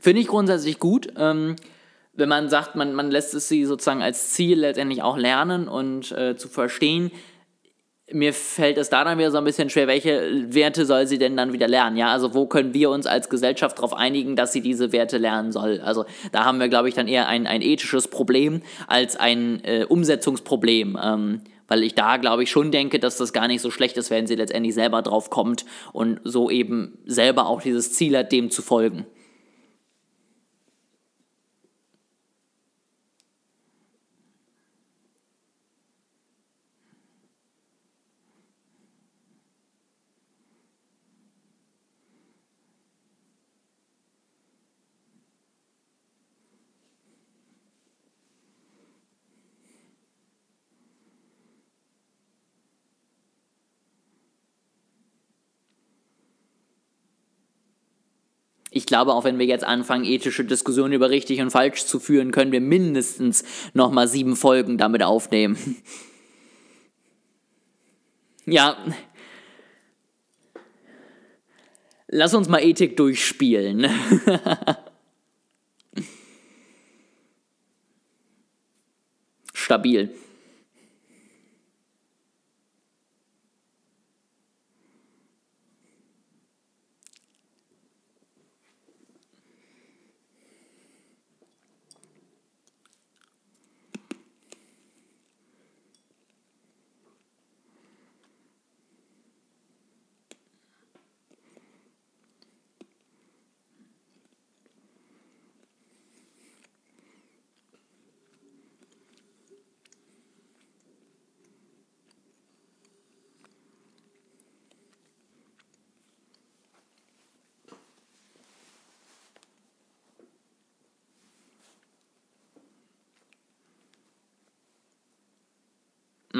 Finde 0.00 0.20
ich 0.20 0.28
grundsätzlich 0.28 0.78
gut, 0.78 1.08
ähm, 1.16 1.56
wenn 2.12 2.28
man 2.28 2.48
sagt, 2.48 2.76
man, 2.76 2.94
man 2.94 3.10
lässt 3.10 3.34
es 3.34 3.48
sie 3.48 3.64
sozusagen 3.64 4.02
als 4.02 4.30
Ziel 4.30 4.60
letztendlich 4.60 5.02
auch 5.02 5.16
lernen 5.16 5.66
und 5.66 6.12
äh, 6.12 6.36
zu 6.36 6.48
verstehen, 6.48 7.10
mir 8.12 8.32
fällt 8.32 8.78
es 8.78 8.88
da 8.88 9.04
dann 9.04 9.18
wieder 9.18 9.30
so 9.30 9.38
ein 9.38 9.44
bisschen 9.44 9.70
schwer, 9.70 9.86
welche 9.86 10.52
Werte 10.54 10.86
soll 10.86 11.06
sie 11.06 11.18
denn 11.18 11.36
dann 11.36 11.52
wieder 11.52 11.68
lernen? 11.68 11.96
Ja, 11.96 12.12
also 12.12 12.34
wo 12.34 12.46
können 12.46 12.72
wir 12.74 12.90
uns 12.90 13.06
als 13.06 13.28
Gesellschaft 13.28 13.78
darauf 13.78 13.92
einigen, 13.94 14.36
dass 14.36 14.52
sie 14.52 14.60
diese 14.60 14.92
Werte 14.92 15.18
lernen 15.18 15.52
soll? 15.52 15.80
Also 15.80 16.04
da 16.32 16.44
haben 16.44 16.58
wir, 16.58 16.68
glaube 16.68 16.88
ich, 16.88 16.94
dann 16.94 17.08
eher 17.08 17.28
ein, 17.28 17.46
ein 17.46 17.62
ethisches 17.62 18.08
Problem 18.08 18.62
als 18.86 19.16
ein 19.16 19.62
äh, 19.64 19.84
Umsetzungsproblem. 19.88 20.98
Ähm, 21.02 21.40
weil 21.70 21.82
ich 21.82 21.94
da, 21.94 22.16
glaube 22.16 22.42
ich, 22.42 22.50
schon 22.50 22.70
denke, 22.70 22.98
dass 22.98 23.18
das 23.18 23.34
gar 23.34 23.46
nicht 23.46 23.60
so 23.60 23.70
schlecht 23.70 23.98
ist, 23.98 24.10
wenn 24.10 24.26
sie 24.26 24.36
letztendlich 24.36 24.72
selber 24.72 25.02
drauf 25.02 25.28
kommt 25.28 25.66
und 25.92 26.18
so 26.24 26.48
eben 26.48 26.96
selber 27.04 27.46
auch 27.46 27.60
dieses 27.60 27.92
Ziel 27.92 28.16
hat, 28.16 28.32
dem 28.32 28.50
zu 28.50 28.62
folgen. 28.62 29.04
ich 58.77 58.77
glaube, 58.88 59.14
auch 59.14 59.22
wenn 59.24 59.38
wir 59.38 59.46
jetzt 59.46 59.64
anfangen, 59.64 60.04
ethische 60.04 60.44
Diskussionen 60.44 60.92
über 60.92 61.10
richtig 61.10 61.40
und 61.40 61.50
falsch 61.50 61.86
zu 61.86 62.00
führen, 62.00 62.32
können 62.32 62.50
wir 62.52 62.60
mindestens 62.60 63.44
nochmal 63.72 64.08
sieben 64.08 64.34
Folgen 64.34 64.76
damit 64.78 65.02
aufnehmen. 65.02 65.56
ja. 68.46 68.76
Lass 72.08 72.34
uns 72.34 72.48
mal 72.48 72.58
Ethik 72.64 72.96
durchspielen. 72.96 73.86
Stabil. 79.54 80.14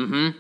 Mhm. 0.09 0.35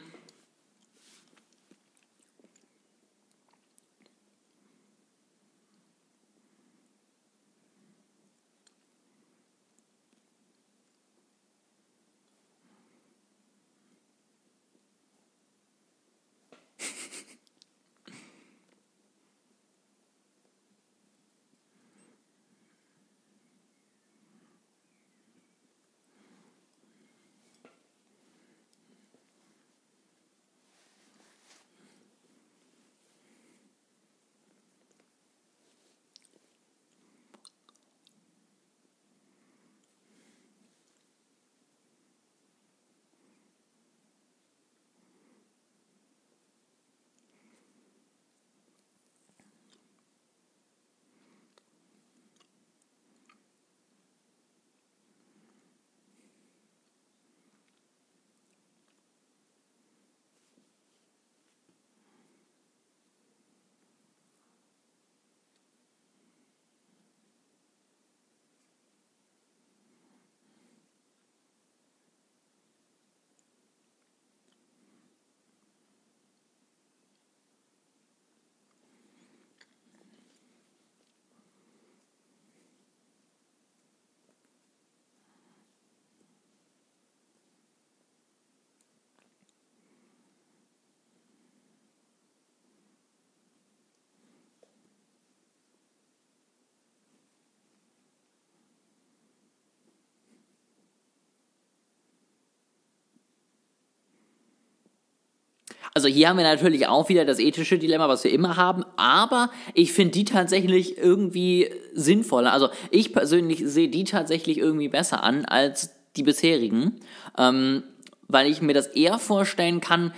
Also 105.99 106.07
hier 106.07 106.28
haben 106.28 106.36
wir 106.36 106.44
natürlich 106.44 106.86
auch 106.86 107.09
wieder 107.09 107.24
das 107.24 107.40
ethische 107.40 107.76
Dilemma, 107.76 108.09
was 108.09 108.22
wir 108.22 108.30
immer 108.30 108.57
haben, 108.57 108.84
aber 108.96 109.51
ich 109.74 109.92
finde 109.92 110.12
die 110.12 110.24
tatsächlich 110.24 110.96
irgendwie 110.96 111.72
sinnvoller. 111.92 112.53
Also 112.53 112.68
ich 112.92 113.12
persönlich 113.12 113.64
sehe 113.64 113.88
die 113.88 114.05
tatsächlich 114.05 114.59
irgendwie 114.59 114.86
besser 114.86 115.24
an 115.24 115.44
als 115.44 115.90
die 116.14 116.22
bisherigen, 116.22 117.01
ähm, 117.36 117.82
weil 118.28 118.49
ich 118.49 118.62
mir 118.62 118.74
das 118.74 118.86
eher 118.86 119.18
vorstellen 119.18 119.80
kann, 119.80 120.12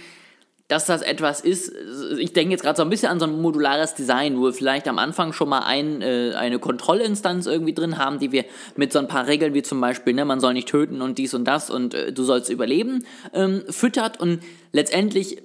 dass 0.68 0.84
das 0.84 1.00
etwas 1.00 1.40
ist, 1.40 1.72
ich 2.18 2.34
denke 2.34 2.52
jetzt 2.52 2.62
gerade 2.62 2.76
so 2.76 2.82
ein 2.82 2.90
bisschen 2.90 3.08
an 3.08 3.18
so 3.18 3.24
ein 3.24 3.40
modulares 3.40 3.94
Design, 3.94 4.38
wo 4.38 4.44
wir 4.44 4.52
vielleicht 4.52 4.86
am 4.86 4.98
Anfang 4.98 5.32
schon 5.32 5.48
mal 5.48 5.60
ein, 5.60 6.02
äh, 6.02 6.34
eine 6.36 6.58
Kontrollinstanz 6.58 7.46
irgendwie 7.46 7.72
drin 7.72 7.96
haben, 7.96 8.18
die 8.18 8.32
wir 8.32 8.44
mit 8.76 8.92
so 8.92 8.98
ein 8.98 9.08
paar 9.08 9.26
Regeln 9.26 9.54
wie 9.54 9.62
zum 9.62 9.80
Beispiel, 9.80 10.12
ne, 10.12 10.26
man 10.26 10.40
soll 10.40 10.52
nicht 10.52 10.68
töten 10.68 11.00
und 11.00 11.16
dies 11.16 11.32
und 11.32 11.46
das 11.46 11.70
und 11.70 11.94
äh, 11.94 12.12
du 12.12 12.22
sollst 12.22 12.50
überleben, 12.50 13.06
ähm, 13.32 13.62
füttert 13.70 14.20
und 14.20 14.40
letztendlich 14.72 15.38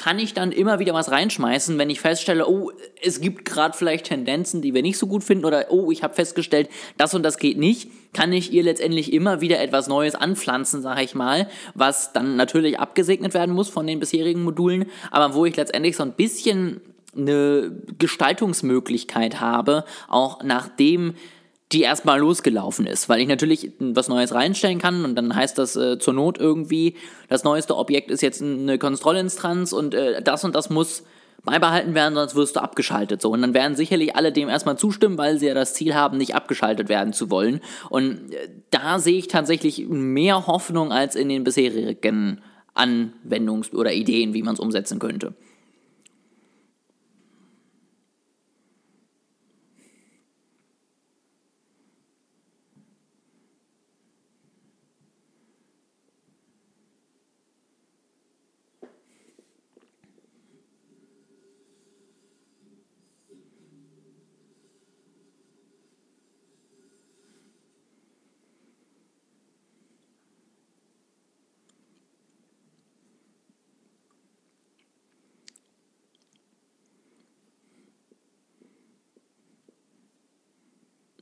kann 0.00 0.18
ich 0.18 0.32
dann 0.32 0.50
immer 0.50 0.78
wieder 0.78 0.94
was 0.94 1.10
reinschmeißen, 1.10 1.76
wenn 1.76 1.90
ich 1.90 2.00
feststelle, 2.00 2.48
oh, 2.48 2.72
es 3.02 3.20
gibt 3.20 3.44
gerade 3.44 3.76
vielleicht 3.76 4.06
Tendenzen, 4.06 4.62
die 4.62 4.72
wir 4.72 4.80
nicht 4.80 4.96
so 4.96 5.06
gut 5.06 5.22
finden 5.22 5.44
oder 5.44 5.66
oh, 5.68 5.90
ich 5.90 6.02
habe 6.02 6.14
festgestellt, 6.14 6.70
das 6.96 7.12
und 7.12 7.22
das 7.22 7.36
geht 7.36 7.58
nicht, 7.58 7.90
kann 8.14 8.32
ich 8.32 8.50
ihr 8.50 8.62
letztendlich 8.62 9.12
immer 9.12 9.42
wieder 9.42 9.60
etwas 9.60 9.88
Neues 9.88 10.14
anpflanzen, 10.14 10.80
sage 10.80 11.02
ich 11.02 11.14
mal, 11.14 11.50
was 11.74 12.14
dann 12.14 12.36
natürlich 12.36 12.80
abgesegnet 12.80 13.34
werden 13.34 13.54
muss 13.54 13.68
von 13.68 13.86
den 13.86 14.00
bisherigen 14.00 14.42
Modulen, 14.42 14.86
aber 15.10 15.34
wo 15.34 15.44
ich 15.44 15.54
letztendlich 15.54 15.96
so 15.96 16.02
ein 16.02 16.12
bisschen 16.12 16.80
eine 17.14 17.70
Gestaltungsmöglichkeit 17.98 19.38
habe, 19.38 19.84
auch 20.08 20.42
nachdem 20.42 21.14
die 21.72 21.82
erstmal 21.82 22.18
losgelaufen 22.18 22.86
ist, 22.86 23.08
weil 23.08 23.20
ich 23.20 23.28
natürlich 23.28 23.72
was 23.78 24.08
Neues 24.08 24.34
reinstellen 24.34 24.78
kann 24.78 25.04
und 25.04 25.14
dann 25.14 25.34
heißt 25.34 25.56
das 25.56 25.76
äh, 25.76 25.98
zur 25.98 26.14
Not 26.14 26.38
irgendwie, 26.38 26.96
das 27.28 27.44
neueste 27.44 27.76
Objekt 27.76 28.10
ist 28.10 28.22
jetzt 28.22 28.42
eine 28.42 28.78
Kontrollinstanz 28.78 29.72
und 29.72 29.94
äh, 29.94 30.20
das 30.22 30.44
und 30.44 30.54
das 30.54 30.68
muss 30.68 31.04
beibehalten 31.44 31.94
werden, 31.94 32.14
sonst 32.14 32.34
wirst 32.34 32.56
du 32.56 32.60
abgeschaltet. 32.60 33.22
So. 33.22 33.30
Und 33.30 33.42
dann 33.42 33.54
werden 33.54 33.76
sicherlich 33.76 34.16
alle 34.16 34.32
dem 34.32 34.48
erstmal 34.48 34.76
zustimmen, 34.76 35.16
weil 35.16 35.38
sie 35.38 35.46
ja 35.46 35.54
das 35.54 35.74
Ziel 35.74 35.94
haben, 35.94 36.18
nicht 36.18 36.34
abgeschaltet 36.34 36.88
werden 36.88 37.12
zu 37.12 37.30
wollen. 37.30 37.60
Und 37.88 38.34
äh, 38.34 38.48
da 38.70 38.98
sehe 38.98 39.18
ich 39.18 39.28
tatsächlich 39.28 39.86
mehr 39.88 40.46
Hoffnung 40.46 40.92
als 40.92 41.14
in 41.14 41.28
den 41.28 41.44
bisherigen 41.44 42.42
Anwendungs- 42.74 43.74
oder 43.74 43.92
Ideen, 43.92 44.34
wie 44.34 44.42
man 44.42 44.54
es 44.54 44.60
umsetzen 44.60 44.98
könnte. 44.98 45.34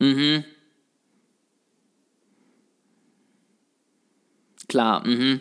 Mhm. 0.00 0.44
Klar, 4.68 5.06
mhm. 5.06 5.40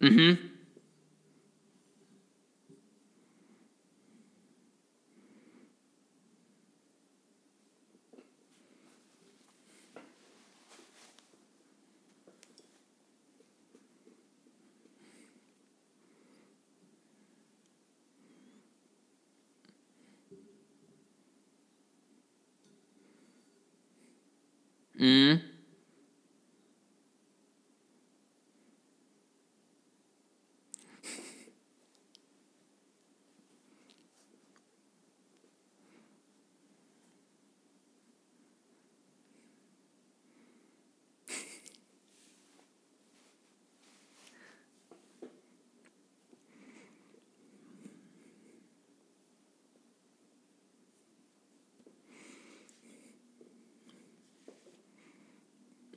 Mhm. 0.00 0.55
Mhm. 24.98 25.55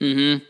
Mm-hmm. 0.02 0.44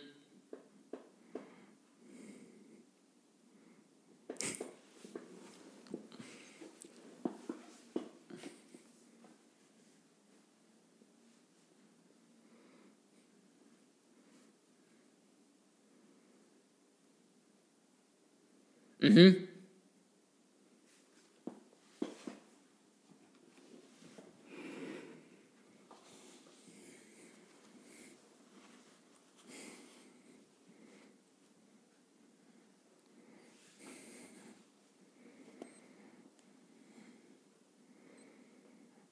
Mm-hmm. 19.02 19.49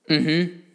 Mhm. 0.09 0.66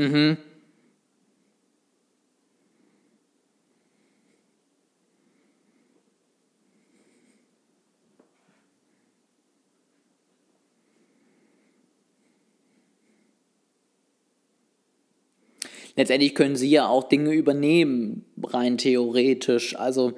Mhm. 0.00 0.38
Letztendlich 15.96 16.34
können 16.34 16.56
sie 16.56 16.70
ja 16.70 16.88
auch 16.88 17.04
Dinge 17.10 17.34
übernehmen, 17.34 18.24
rein 18.42 18.78
theoretisch. 18.78 19.76
Also 19.76 20.14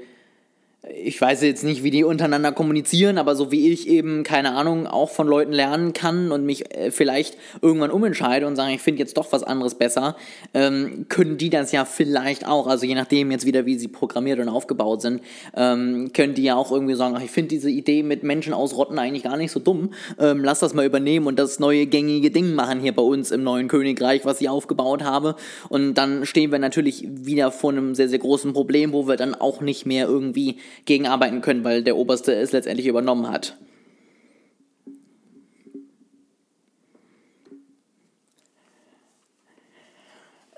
ich 1.04 1.20
weiß 1.20 1.42
jetzt 1.42 1.64
nicht, 1.64 1.82
wie 1.82 1.90
die 1.90 2.04
untereinander 2.04 2.52
kommunizieren, 2.52 3.18
aber 3.18 3.34
so 3.34 3.50
wie 3.50 3.70
ich 3.70 3.88
eben, 3.88 4.22
keine 4.22 4.52
Ahnung, 4.52 4.86
auch 4.86 5.10
von 5.10 5.26
Leuten 5.26 5.52
lernen 5.52 5.92
kann 5.92 6.32
und 6.32 6.44
mich 6.44 6.74
äh, 6.74 6.90
vielleicht 6.90 7.36
irgendwann 7.60 7.90
umentscheide 7.90 8.46
und 8.46 8.56
sage, 8.56 8.74
ich 8.74 8.80
finde 8.80 9.00
jetzt 9.00 9.16
doch 9.16 9.32
was 9.32 9.42
anderes 9.42 9.74
besser, 9.74 10.16
ähm, 10.54 11.06
können 11.08 11.38
die 11.38 11.50
das 11.50 11.72
ja 11.72 11.84
vielleicht 11.84 12.46
auch, 12.46 12.66
also 12.66 12.86
je 12.86 12.94
nachdem 12.94 13.30
jetzt 13.30 13.46
wieder, 13.46 13.66
wie 13.66 13.76
sie 13.76 13.88
programmiert 13.88 14.38
und 14.38 14.48
aufgebaut 14.48 15.02
sind, 15.02 15.22
ähm, 15.56 16.12
können 16.12 16.34
die 16.34 16.44
ja 16.44 16.56
auch 16.56 16.70
irgendwie 16.70 16.94
sagen, 16.94 17.14
ach, 17.16 17.22
ich 17.22 17.30
finde 17.30 17.48
diese 17.48 17.70
Idee 17.70 18.02
mit 18.02 18.22
Menschen 18.22 18.52
ausrotten 18.52 18.98
eigentlich 18.98 19.22
gar 19.22 19.36
nicht 19.36 19.52
so 19.52 19.60
dumm, 19.60 19.90
ähm, 20.18 20.44
lass 20.44 20.60
das 20.60 20.74
mal 20.74 20.86
übernehmen 20.86 21.26
und 21.26 21.38
das 21.38 21.58
neue 21.58 21.86
gängige 21.86 22.30
Ding 22.30 22.54
machen 22.54 22.80
hier 22.80 22.94
bei 22.94 23.02
uns 23.02 23.30
im 23.30 23.42
neuen 23.42 23.68
Königreich, 23.68 24.24
was 24.24 24.40
ich 24.40 24.48
aufgebaut 24.48 25.02
habe. 25.02 25.36
Und 25.68 25.94
dann 25.94 26.26
stehen 26.26 26.52
wir 26.52 26.58
natürlich 26.58 27.06
wieder 27.08 27.50
vor 27.50 27.70
einem 27.70 27.94
sehr, 27.94 28.08
sehr 28.08 28.18
großen 28.18 28.52
Problem, 28.52 28.92
wo 28.92 29.08
wir 29.08 29.16
dann 29.16 29.34
auch 29.34 29.60
nicht 29.60 29.86
mehr 29.86 30.06
irgendwie 30.06 30.56
gegenarbeiten 30.84 31.40
können, 31.40 31.64
weil 31.64 31.82
der 31.82 31.96
Oberste 31.96 32.34
es 32.34 32.52
letztendlich 32.52 32.86
übernommen 32.86 33.28
hat. 33.28 33.56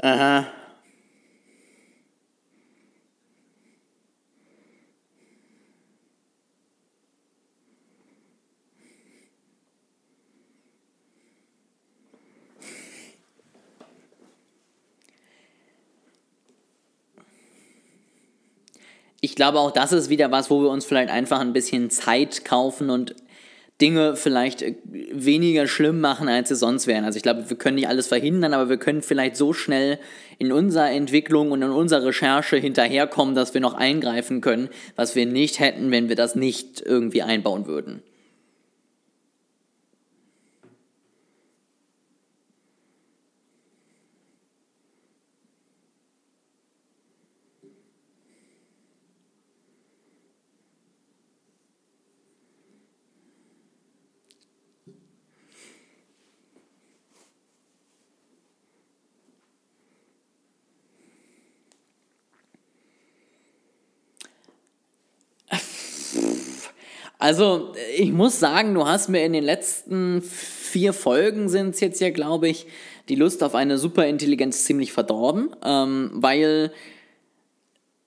Aha. 0.03 0.47
Ich 19.25 19.37
glaube 19.37 19.59
auch 19.59 19.71
das 19.71 19.93
ist 19.93 20.11
wieder 20.11 20.31
was, 20.31 20.51
wo 20.51 20.61
wir 20.61 20.69
uns 20.69 20.85
vielleicht 20.85 21.11
einfach 21.11 21.41
ein 21.41 21.55
bisschen 21.55 21.89
Zeit 21.89 22.45
kaufen 22.45 22.91
und 22.91 23.15
Dinge 23.81 24.17
vielleicht 24.17 24.61
äh, 24.61 24.77
weniger 24.85 25.67
schlimm 25.67 26.01
machen, 26.01 26.29
als 26.29 26.51
sie 26.51 26.57
sonst 26.57 26.87
wären. 26.87 27.05
Also 27.05 27.17
ich 27.17 27.23
glaube, 27.23 27.49
wir 27.49 27.57
können 27.57 27.77
nicht 27.77 27.89
alles 27.89 28.07
verhindern, 28.07 28.53
aber 28.53 28.69
wir 28.69 28.77
können 28.77 29.01
vielleicht 29.01 29.37
so 29.37 29.55
schnell 29.55 29.99
in 30.39 30.53
unserer 30.53 30.91
Entwicklung 30.91 31.53
und 31.53 31.63
in 31.63 31.71
unserer 31.71 32.05
Recherche 32.05 32.57
hinterherkommen, 32.57 33.35
dass 33.35 33.55
wir 33.55 33.63
noch 33.63 33.75
eingreifen 33.75 34.43
können, 34.43 34.69
was 34.95 35.17
wir 35.17 35.25
nicht 35.25 35.59
hätten, 35.59 35.91
wenn 35.91 36.09
wir 36.11 36.17
das 36.17 36.35
nicht 36.35 36.83
irgendwie 36.85 37.23
einbauen 37.23 37.67
würden. 37.67 38.03
Also, 67.25 67.73
ich 67.97 68.13
muss 68.13 68.39
sagen, 68.39 68.75
du 68.75 68.87
hast 68.87 69.09
mir 69.09 69.25
in 69.25 69.33
den 69.33 69.45
letzten 69.45 70.21
vier 70.21 70.93
Folgen 70.93 71.49
sind 71.49 71.71
es 71.71 71.81
jetzt 71.81 72.03
ja, 72.03 72.11
glaube 72.11 72.51
ich, 72.51 72.67
die 73.09 73.15
Lust 73.15 73.43
auf 73.43 73.55
eine 73.55 73.79
Superintelligenz 73.79 74.65
ziemlich 74.65 74.93
verdorben, 74.93 75.57
ähm, 75.65 76.11
weil 76.13 76.71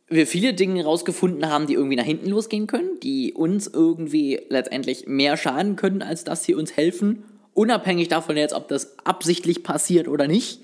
wir 0.08 0.28
viele 0.28 0.54
Dinge 0.54 0.84
rausgefunden 0.84 1.50
haben, 1.50 1.66
die 1.66 1.74
irgendwie 1.74 1.96
nach 1.96 2.04
hinten 2.06 2.30
losgehen 2.30 2.68
können, 2.68 3.00
die 3.02 3.34
uns 3.34 3.66
irgendwie 3.66 4.40
letztendlich 4.50 5.08
mehr 5.08 5.36
schaden 5.36 5.78
können, 5.78 6.04
als 6.04 6.24
dass 6.24 6.44
sie 6.44 6.54
uns 6.54 6.78
helfen, 6.78 7.24
unabhängig 7.56 8.10
davon 8.10 8.38
jetzt, 8.38 8.54
ob 8.54 8.68
das 8.68 9.00
absichtlich 9.04 9.64
passiert 9.64 10.08
oder 10.08 10.28
nicht. 10.28 10.62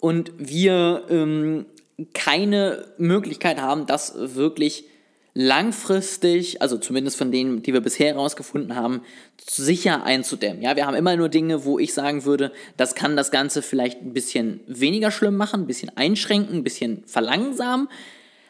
Und 0.00 0.32
wir 0.36 1.04
ähm, 1.08 1.64
keine 2.12 2.84
Möglichkeit 2.98 3.58
haben, 3.58 3.86
das 3.86 4.12
wirklich 4.36 4.84
langfristig, 5.34 6.60
also 6.60 6.76
zumindest 6.76 7.16
von 7.16 7.30
denen, 7.30 7.62
die 7.62 7.72
wir 7.72 7.80
bisher 7.80 8.14
herausgefunden 8.14 8.74
haben, 8.74 9.02
sicher 9.40 10.02
einzudämmen. 10.02 10.62
Ja, 10.62 10.76
wir 10.76 10.86
haben 10.86 10.96
immer 10.96 11.16
nur 11.16 11.28
Dinge, 11.28 11.64
wo 11.64 11.78
ich 11.78 11.94
sagen 11.94 12.24
würde, 12.24 12.52
das 12.76 12.94
kann 12.94 13.16
das 13.16 13.30
Ganze 13.30 13.62
vielleicht 13.62 14.02
ein 14.02 14.12
bisschen 14.12 14.60
weniger 14.66 15.10
schlimm 15.10 15.36
machen, 15.36 15.62
ein 15.62 15.66
bisschen 15.66 15.96
einschränken, 15.96 16.56
ein 16.56 16.64
bisschen 16.64 17.04
verlangsamen. 17.06 17.88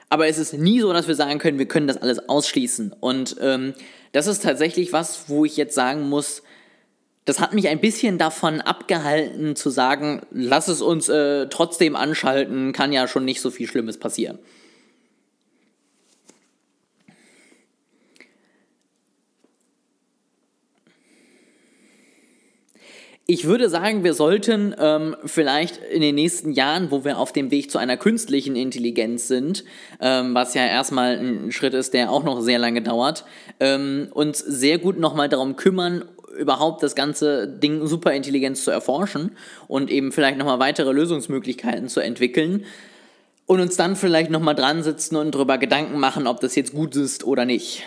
Aber 0.09 0.27
es 0.27 0.39
ist 0.39 0.55
nie 0.55 0.81
so, 0.81 0.93
dass 0.93 1.07
wir 1.07 1.15
sagen 1.15 1.39
können, 1.39 1.59
wir 1.59 1.69
können 1.69 1.87
das 1.87 1.99
alles 1.99 2.29
ausschließen. 2.29 2.95
Und 2.99 3.37
ähm, 3.41 3.75
das 4.13 4.27
ist 4.27 4.43
tatsächlich 4.43 4.93
was, 4.93 5.29
wo 5.29 5.45
ich 5.45 5.57
jetzt 5.57 5.75
sagen 5.75 6.09
muss, 6.09 6.43
das 7.27 7.39
hat 7.39 7.53
mich 7.53 7.69
ein 7.69 7.81
bisschen 7.81 8.19
davon 8.19 8.61
abgehalten 8.61 9.55
zu 9.55 9.71
sagen, 9.71 10.23
lass 10.33 10.67
es 10.67 10.81
uns 10.81 11.09
äh, 11.09 11.47
trotzdem 11.49 11.95
anschalten, 11.95 12.73
kann 12.73 12.93
ja 12.93 13.07
schon 13.07 13.25
nicht 13.25 13.41
so 13.41 13.51
viel 13.51 13.69
Schlimmes 13.69 13.99
passieren. 13.99 14.39
Ich 23.33 23.45
würde 23.45 23.69
sagen, 23.69 24.03
wir 24.03 24.13
sollten 24.13 24.75
ähm, 24.77 25.15
vielleicht 25.25 25.77
in 25.77 26.01
den 26.01 26.17
nächsten 26.17 26.51
Jahren, 26.51 26.91
wo 26.91 27.05
wir 27.05 27.17
auf 27.17 27.31
dem 27.31 27.53
Weg 27.53 27.71
zu 27.71 27.79
einer 27.79 27.97
künstlichen 27.97 28.57
Intelligenz 28.57 29.29
sind, 29.29 29.63
ähm, 30.01 30.35
was 30.35 30.55
ja 30.55 30.67
erstmal 30.67 31.17
ein 31.17 31.53
Schritt 31.53 31.73
ist, 31.75 31.95
der 31.95 32.11
auch 32.11 32.25
noch 32.25 32.41
sehr 32.41 32.59
lange 32.59 32.83
dauert, 32.83 33.25
ähm, 33.61 34.09
uns 34.11 34.41
sehr 34.41 34.79
gut 34.79 34.99
nochmal 34.99 35.29
darum 35.29 35.55
kümmern, 35.55 36.07
überhaupt 36.37 36.83
das 36.83 36.97
ganze 36.97 37.47
Ding 37.47 37.87
Superintelligenz 37.87 38.65
zu 38.65 38.73
erforschen 38.73 39.31
und 39.69 39.93
eben 39.93 40.11
vielleicht 40.11 40.37
nochmal 40.37 40.59
weitere 40.59 40.91
Lösungsmöglichkeiten 40.91 41.87
zu 41.87 42.01
entwickeln 42.01 42.65
und 43.47 43.61
uns 43.61 43.77
dann 43.77 43.95
vielleicht 43.95 44.33
nochmal 44.33 44.57
dran 44.57 44.83
sitzen 44.83 45.15
und 45.15 45.37
darüber 45.37 45.57
Gedanken 45.57 46.01
machen, 46.01 46.27
ob 46.27 46.41
das 46.41 46.57
jetzt 46.57 46.75
gut 46.75 46.97
ist 46.97 47.23
oder 47.23 47.45
nicht. 47.45 47.85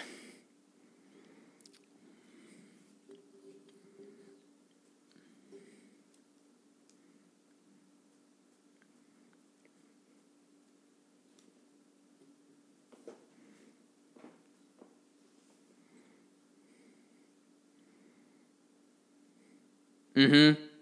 Mhm. 20.16 20.73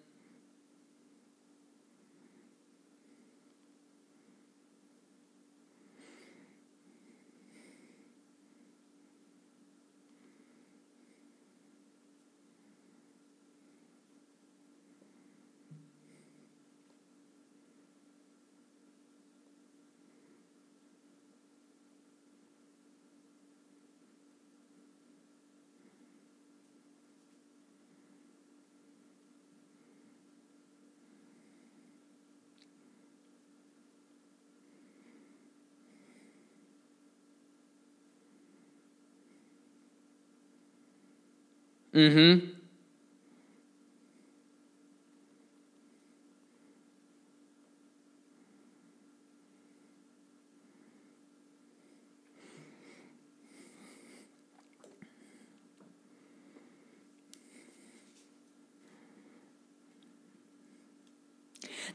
Mhm. 41.93 42.60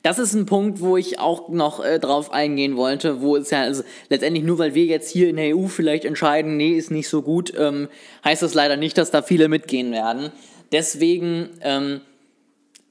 Das 0.06 0.20
ist 0.20 0.34
ein 0.34 0.46
Punkt, 0.46 0.80
wo 0.80 0.96
ich 0.96 1.18
auch 1.18 1.48
noch 1.48 1.84
äh, 1.84 1.98
drauf 1.98 2.32
eingehen 2.32 2.76
wollte, 2.76 3.22
wo 3.22 3.36
es 3.36 3.50
ja 3.50 3.62
also 3.62 3.82
letztendlich 4.08 4.44
nur, 4.44 4.56
weil 4.56 4.72
wir 4.72 4.84
jetzt 4.84 5.10
hier 5.10 5.28
in 5.28 5.34
der 5.34 5.56
EU 5.56 5.66
vielleicht 5.66 6.04
entscheiden, 6.04 6.56
nee, 6.56 6.74
ist 6.76 6.92
nicht 6.92 7.08
so 7.08 7.22
gut, 7.22 7.52
ähm, 7.58 7.88
heißt 8.24 8.40
das 8.40 8.54
leider 8.54 8.76
nicht, 8.76 8.96
dass 8.98 9.10
da 9.10 9.20
viele 9.20 9.48
mitgehen 9.48 9.90
werden. 9.90 10.30
Deswegen 10.70 11.48
ähm, 11.60 12.02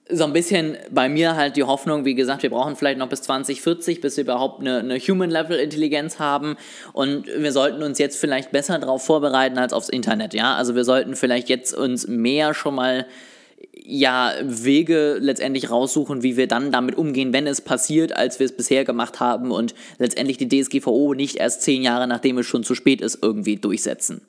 so 0.10 0.26
ein 0.26 0.34
bisschen 0.34 0.76
bei 0.92 1.08
mir 1.08 1.38
halt 1.38 1.56
die 1.56 1.64
Hoffnung, 1.64 2.04
wie 2.04 2.16
gesagt, 2.16 2.44
wir 2.44 2.50
brauchen 2.50 2.76
vielleicht 2.76 3.00
noch 3.00 3.08
bis 3.08 3.22
2040, 3.22 4.02
bis 4.02 4.18
wir 4.18 4.26
überhaupt 4.26 4.60
eine, 4.60 4.80
eine 4.80 5.00
Human-Level-Intelligenz 5.00 6.20
haben 6.20 6.58
und 6.92 7.28
wir 7.28 7.54
sollten 7.54 7.82
uns 7.82 7.98
jetzt 7.98 8.20
vielleicht 8.20 8.52
besser 8.52 8.78
darauf 8.78 9.06
vorbereiten 9.06 9.58
als 9.58 9.72
aufs 9.72 9.88
Internet, 9.88 10.34
ja, 10.34 10.56
also 10.56 10.76
wir 10.76 10.84
sollten 10.84 11.16
vielleicht 11.16 11.48
jetzt 11.48 11.74
uns 11.74 12.10
mehr 12.10 12.54
schon 12.54 12.76
mal 12.76 13.06
ja, 13.86 14.34
Wege 14.42 15.18
letztendlich 15.20 15.70
raussuchen, 15.70 16.24
wie 16.24 16.38
wir 16.38 16.48
dann 16.48 16.72
damit 16.72 16.98
umgehen, 16.98 17.34
wenn 17.34 17.46
es 17.46 17.62
passiert, 17.62 18.16
als 18.16 18.40
wir 18.40 18.46
es 18.46 18.56
bisher 18.56 18.84
gemacht 18.84 19.20
haben 19.20 19.52
und 19.52 19.76
letztendlich 20.00 20.38
die 20.38 20.50
DSGVO 20.50 21.14
nicht 21.14 21.38
erst 21.38 21.62
zehn 21.62 21.84
Jahre, 21.84 22.08
nachdem 22.08 22.38
es 22.40 22.48
schon 22.48 22.64
zu 22.64 22.74
spät 22.74 23.02
ist, 23.02 23.20
irgendwie 23.22 23.58
durchsetzen. 23.58 24.22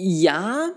Ja, 0.00 0.70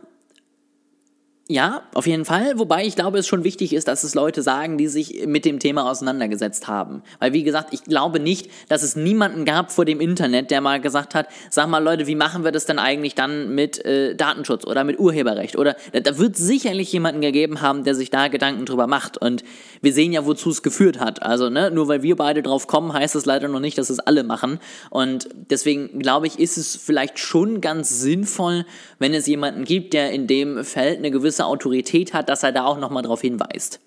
ja, 1.52 1.82
auf 1.94 2.08
jeden 2.08 2.24
Fall. 2.24 2.58
Wobei 2.58 2.86
ich 2.86 2.96
glaube, 2.96 3.18
es 3.18 3.28
schon 3.28 3.44
wichtig 3.44 3.74
ist, 3.74 3.90
dass 3.90 4.06
es 4.06 4.16
Leute 4.16 4.42
sagen, 4.42 4.78
die 4.78 4.88
sich 4.88 5.28
mit 5.28 5.44
dem 5.44 5.60
Thema 5.60 5.90
auseinandergesetzt 5.90 6.70
haben. 6.70 7.04
Weil, 7.20 7.34
wie 7.34 7.44
gesagt, 7.44 7.74
ich 7.74 7.84
glaube 7.84 8.22
nicht, 8.22 8.50
dass 8.70 8.84
es 8.84 8.96
niemanden 8.96 9.44
gab 9.44 9.70
vor 9.70 9.84
dem 9.84 10.00
Internet, 10.00 10.50
der 10.50 10.62
mal 10.62 10.80
gesagt 10.80 11.14
hat, 11.14 11.28
sag 11.50 11.68
mal 11.68 11.84
Leute, 11.84 12.08
wie 12.08 12.16
machen 12.16 12.46
wir 12.46 12.54
das 12.54 12.66
denn 12.66 12.80
eigentlich 12.80 13.16
dann 13.16 13.54
mit 13.54 13.84
äh, 13.84 14.16
Datenschutz 14.16 14.66
oder 14.66 14.86
mit 14.86 14.98
Urheberrecht? 14.98 15.58
Oder 15.58 15.76
da 15.92 16.18
wird 16.18 16.38
sicherlich 16.38 16.94
jemanden 16.94 17.20
gegeben 17.20 17.60
haben, 17.60 17.84
der 17.84 17.96
sich 17.96 18.10
da 18.10 18.30
Gedanken 18.30 18.66
drüber 18.66 18.88
macht. 18.88 19.18
Und 19.18 19.44
wir 19.82 19.92
sehen 19.92 20.14
ja, 20.14 20.26
wozu 20.26 20.52
es 20.52 20.64
geführt 20.64 21.02
hat. 21.02 21.22
Also, 21.22 21.50
ne, 21.50 21.70
nur 21.70 21.90
weil 21.90 22.02
wir 22.02 22.16
beide 22.16 22.44
drauf 22.44 22.68
kommen, 22.68 22.94
heißt 22.94 23.16
es 23.16 23.26
leider 23.26 23.50
noch 23.50 23.60
nicht, 23.60 23.78
dass 23.78 23.90
es 23.90 24.00
alle 24.00 24.24
machen. 24.24 24.60
Und 24.90 25.28
deswegen 25.50 26.00
glaube 26.00 26.28
ich, 26.28 26.40
ist 26.40 26.58
es 26.58 26.78
vielleicht 26.78 27.20
schon 27.20 27.60
ganz 27.60 28.00
sinnvoll, 28.00 28.66
wenn 29.00 29.14
es 29.14 29.28
jemanden 29.28 29.66
gibt, 29.66 29.92
der 29.94 30.12
in 30.12 30.28
dem 30.28 30.64
Feld 30.64 31.00
eine 31.00 31.12
gewisse 31.12 31.41
gewisse 31.42 31.46
Autorität 31.46 32.14
hat, 32.14 32.30
dass 32.30 32.44
er 32.44 32.52
da 32.52 32.66
auch 32.66 32.78
nochmal 32.78 33.04
darauf 33.04 33.22
hinweist. 33.22 33.80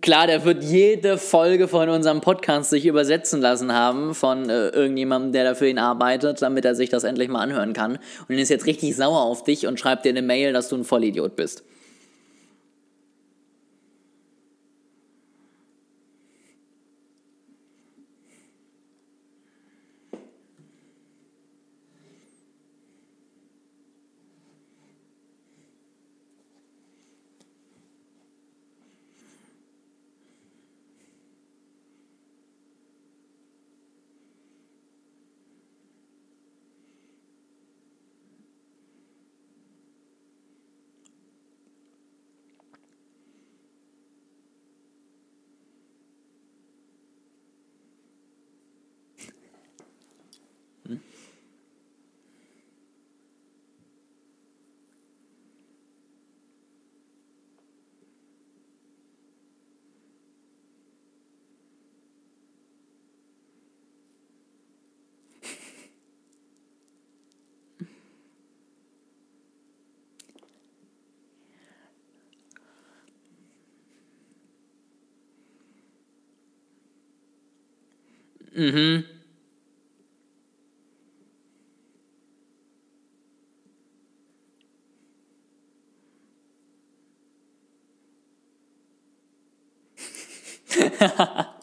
Klar, 0.00 0.26
der 0.26 0.44
wird 0.44 0.64
jede 0.64 1.18
Folge 1.18 1.68
von 1.68 1.88
unserem 1.88 2.20
Podcast 2.20 2.70
sich 2.70 2.86
übersetzen 2.86 3.40
lassen 3.40 3.72
haben 3.72 4.14
von 4.14 4.50
äh, 4.50 4.70
irgendjemandem, 4.70 5.32
der 5.32 5.44
dafür 5.44 5.68
ihn 5.68 5.78
arbeitet, 5.78 6.42
damit 6.42 6.64
er 6.64 6.74
sich 6.74 6.88
das 6.88 7.04
endlich 7.04 7.28
mal 7.28 7.42
anhören 7.42 7.74
kann. 7.74 7.98
Und 8.28 8.34
er 8.34 8.38
ist 8.38 8.48
jetzt 8.48 8.66
richtig 8.66 8.96
sauer 8.96 9.20
auf 9.20 9.44
dich 9.44 9.66
und 9.68 9.78
schreibt 9.78 10.04
dir 10.04 10.08
eine 10.08 10.22
Mail, 10.22 10.52
dass 10.52 10.68
du 10.68 10.76
ein 10.76 10.84
Vollidiot 10.84 11.36
bist. 11.36 11.62
Mm 78.58 78.72
hmm. 78.72 79.18
Ha 90.70 90.90
ha 91.00 91.24
ha. 91.34 91.57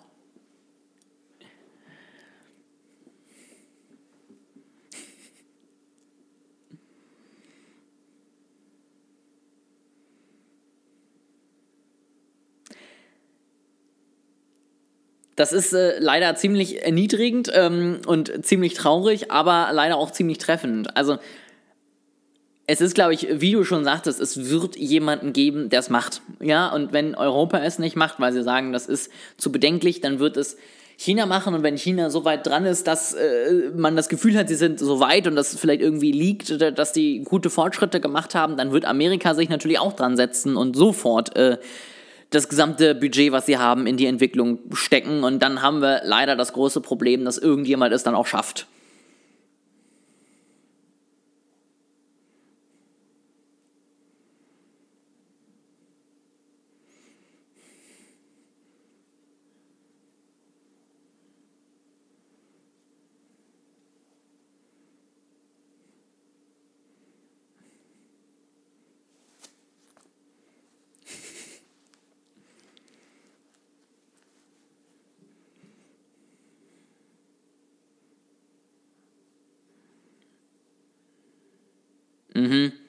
Das 15.45 15.53
ist 15.53 15.73
äh, 15.73 15.99
leider 15.99 16.35
ziemlich 16.35 16.83
erniedrigend 16.83 17.51
ähm, 17.53 17.99
und 18.07 18.43
ziemlich 18.43 18.73
traurig, 18.73 19.29
aber 19.29 19.69
leider 19.73 19.95
auch 19.95 20.09
ziemlich 20.09 20.39
treffend. 20.39 20.97
Also 20.97 21.19
es 22.65 22.81
ist, 22.81 22.95
glaube 22.95 23.13
ich, 23.13 23.27
wie 23.29 23.51
du 23.51 23.63
schon 23.63 23.83
sagtest, 23.83 24.19
es 24.19 24.49
wird 24.49 24.75
jemanden 24.75 25.33
geben, 25.33 25.69
der 25.69 25.81
es 25.81 25.91
macht. 25.91 26.23
Ja, 26.39 26.69
und 26.73 26.93
wenn 26.93 27.13
Europa 27.13 27.59
es 27.59 27.77
nicht 27.77 27.95
macht, 27.95 28.19
weil 28.19 28.33
sie 28.33 28.41
sagen, 28.41 28.73
das 28.73 28.87
ist 28.87 29.11
zu 29.37 29.51
bedenklich, 29.51 30.01
dann 30.01 30.17
wird 30.17 30.35
es 30.35 30.57
China 30.97 31.27
machen 31.27 31.53
und 31.53 31.61
wenn 31.61 31.77
China 31.77 32.09
so 32.09 32.25
weit 32.25 32.47
dran 32.47 32.65
ist, 32.65 32.87
dass 32.87 33.13
äh, 33.13 33.69
man 33.75 33.95
das 33.95 34.09
Gefühl 34.09 34.35
hat, 34.35 34.47
sie 34.47 34.55
sind 34.55 34.79
so 34.79 34.99
weit 34.99 35.27
und 35.27 35.35
das 35.35 35.55
vielleicht 35.55 35.81
irgendwie 35.81 36.11
liegt, 36.11 36.59
dass 36.59 36.91
die 36.91 37.21
gute 37.21 37.51
Fortschritte 37.51 38.01
gemacht 38.01 38.33
haben, 38.33 38.57
dann 38.57 38.71
wird 38.71 38.85
Amerika 38.85 39.35
sich 39.35 39.49
natürlich 39.49 39.77
auch 39.77 39.93
dran 39.93 40.17
setzen 40.17 40.57
und 40.57 40.75
sofort 40.75 41.35
äh, 41.35 41.59
das 42.29 42.49
gesamte 42.49 42.95
Budget, 42.95 43.31
was 43.31 43.45
sie 43.45 43.57
haben, 43.57 43.87
in 43.87 43.97
die 43.97 44.05
Entwicklung 44.07 44.59
stecken 44.73 45.23
und 45.23 45.41
dann 45.41 45.61
haben 45.61 45.81
wir 45.81 46.01
leider 46.03 46.35
das 46.35 46.53
große 46.53 46.81
Problem, 46.81 47.25
dass 47.25 47.37
irgendjemand 47.37 47.93
es 47.93 48.03
dann 48.03 48.15
auch 48.15 48.27
schafft. 48.27 48.67
Mhm. 82.35 82.85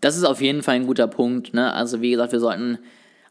Das 0.00 0.16
ist 0.16 0.24
auf 0.24 0.40
jeden 0.40 0.62
Fall 0.62 0.76
ein 0.76 0.86
guter 0.86 1.08
Punkt. 1.08 1.54
Ne? 1.54 1.72
Also 1.72 2.00
wie 2.00 2.10
gesagt, 2.10 2.32
wir 2.32 2.40
sollten 2.40 2.78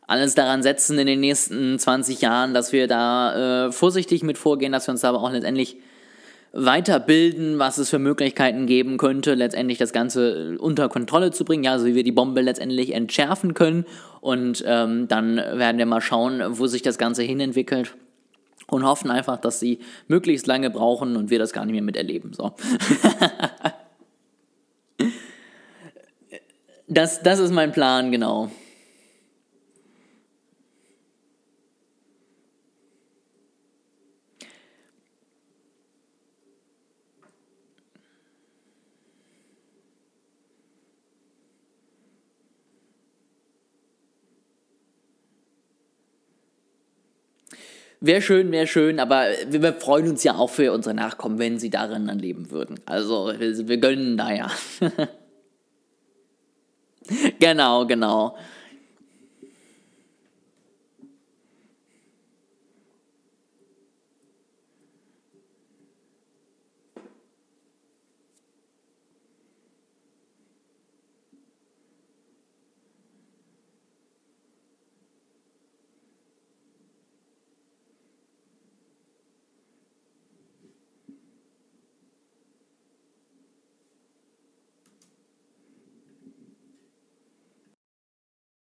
alles 0.08 0.36
daran 0.36 0.64
setzen 0.64 0.98
in 0.98 1.08
den 1.08 1.20
nächsten 1.20 1.78
20 1.78 2.22
Jahren, 2.22 2.54
dass 2.54 2.74
wir 2.74 2.88
da 2.88 3.68
äh, 3.68 3.72
vorsichtig 3.72 4.24
mit 4.24 4.38
vorgehen, 4.38 4.72
dass 4.72 4.88
wir 4.88 4.92
uns 4.92 5.06
aber 5.06 5.22
auch 5.22 5.32
letztendlich 5.32 5.78
weiterbilden, 6.52 7.60
was 7.60 7.78
es 7.78 7.90
für 7.90 8.00
Möglichkeiten 8.00 8.66
geben 8.66 8.98
könnte, 8.98 9.36
letztendlich 9.36 9.78
das 9.78 9.94
Ganze 9.94 10.58
unter 10.60 10.90
Kontrolle 10.90 11.32
zu 11.32 11.46
bringen, 11.46 11.64
ja, 11.64 11.74
also 11.74 11.86
wie 11.86 11.94
wir 11.94 12.04
die 12.04 12.12
Bombe 12.12 12.42
letztendlich 12.42 12.94
entschärfen 12.94 13.54
können. 13.54 13.86
Und 14.20 14.64
ähm, 14.66 15.08
dann 15.08 15.38
werden 15.38 15.78
wir 15.78 15.86
mal 15.86 16.02
schauen, 16.02 16.42
wo 16.58 16.66
sich 16.66 16.82
das 16.82 16.98
Ganze 16.98 17.24
hinentwickelt. 17.24 17.96
Und 18.68 18.84
hoffen 18.84 19.10
einfach, 19.10 19.38
dass 19.38 19.60
sie 19.60 19.80
möglichst 20.08 20.46
lange 20.46 20.70
brauchen 20.70 21.16
und 21.16 21.32
wir 21.32 21.40
das 21.40 21.54
gar 21.54 21.66
nicht 21.66 21.74
mehr 21.74 21.82
miterleben. 21.82 22.34
So. 22.34 22.54
das, 26.90 27.22
das 27.22 27.40
ist 27.40 27.52
mein 27.52 27.72
Plan, 27.72 28.12
genau. 28.12 28.50
Wäre 48.02 48.22
schön, 48.22 48.52
wäre 48.54 48.66
schön, 48.66 48.98
aber 49.00 49.26
wir 49.50 49.74
freuen 49.74 50.08
uns 50.10 50.24
ja 50.24 50.36
auch 50.36 50.50
für 50.50 50.72
unsere 50.72 50.96
Nachkommen, 50.96 51.38
wenn 51.38 51.60
sie 51.60 51.70
darin 51.70 52.08
dann 52.08 52.18
leben 52.18 52.50
würden. 52.50 52.80
Also 52.86 53.34
wir, 53.38 53.68
wir 53.68 53.78
gönnen 53.78 54.16
da 54.16 54.32
ja. 54.32 54.50
genau, 57.40 57.86
genau. 57.86 58.36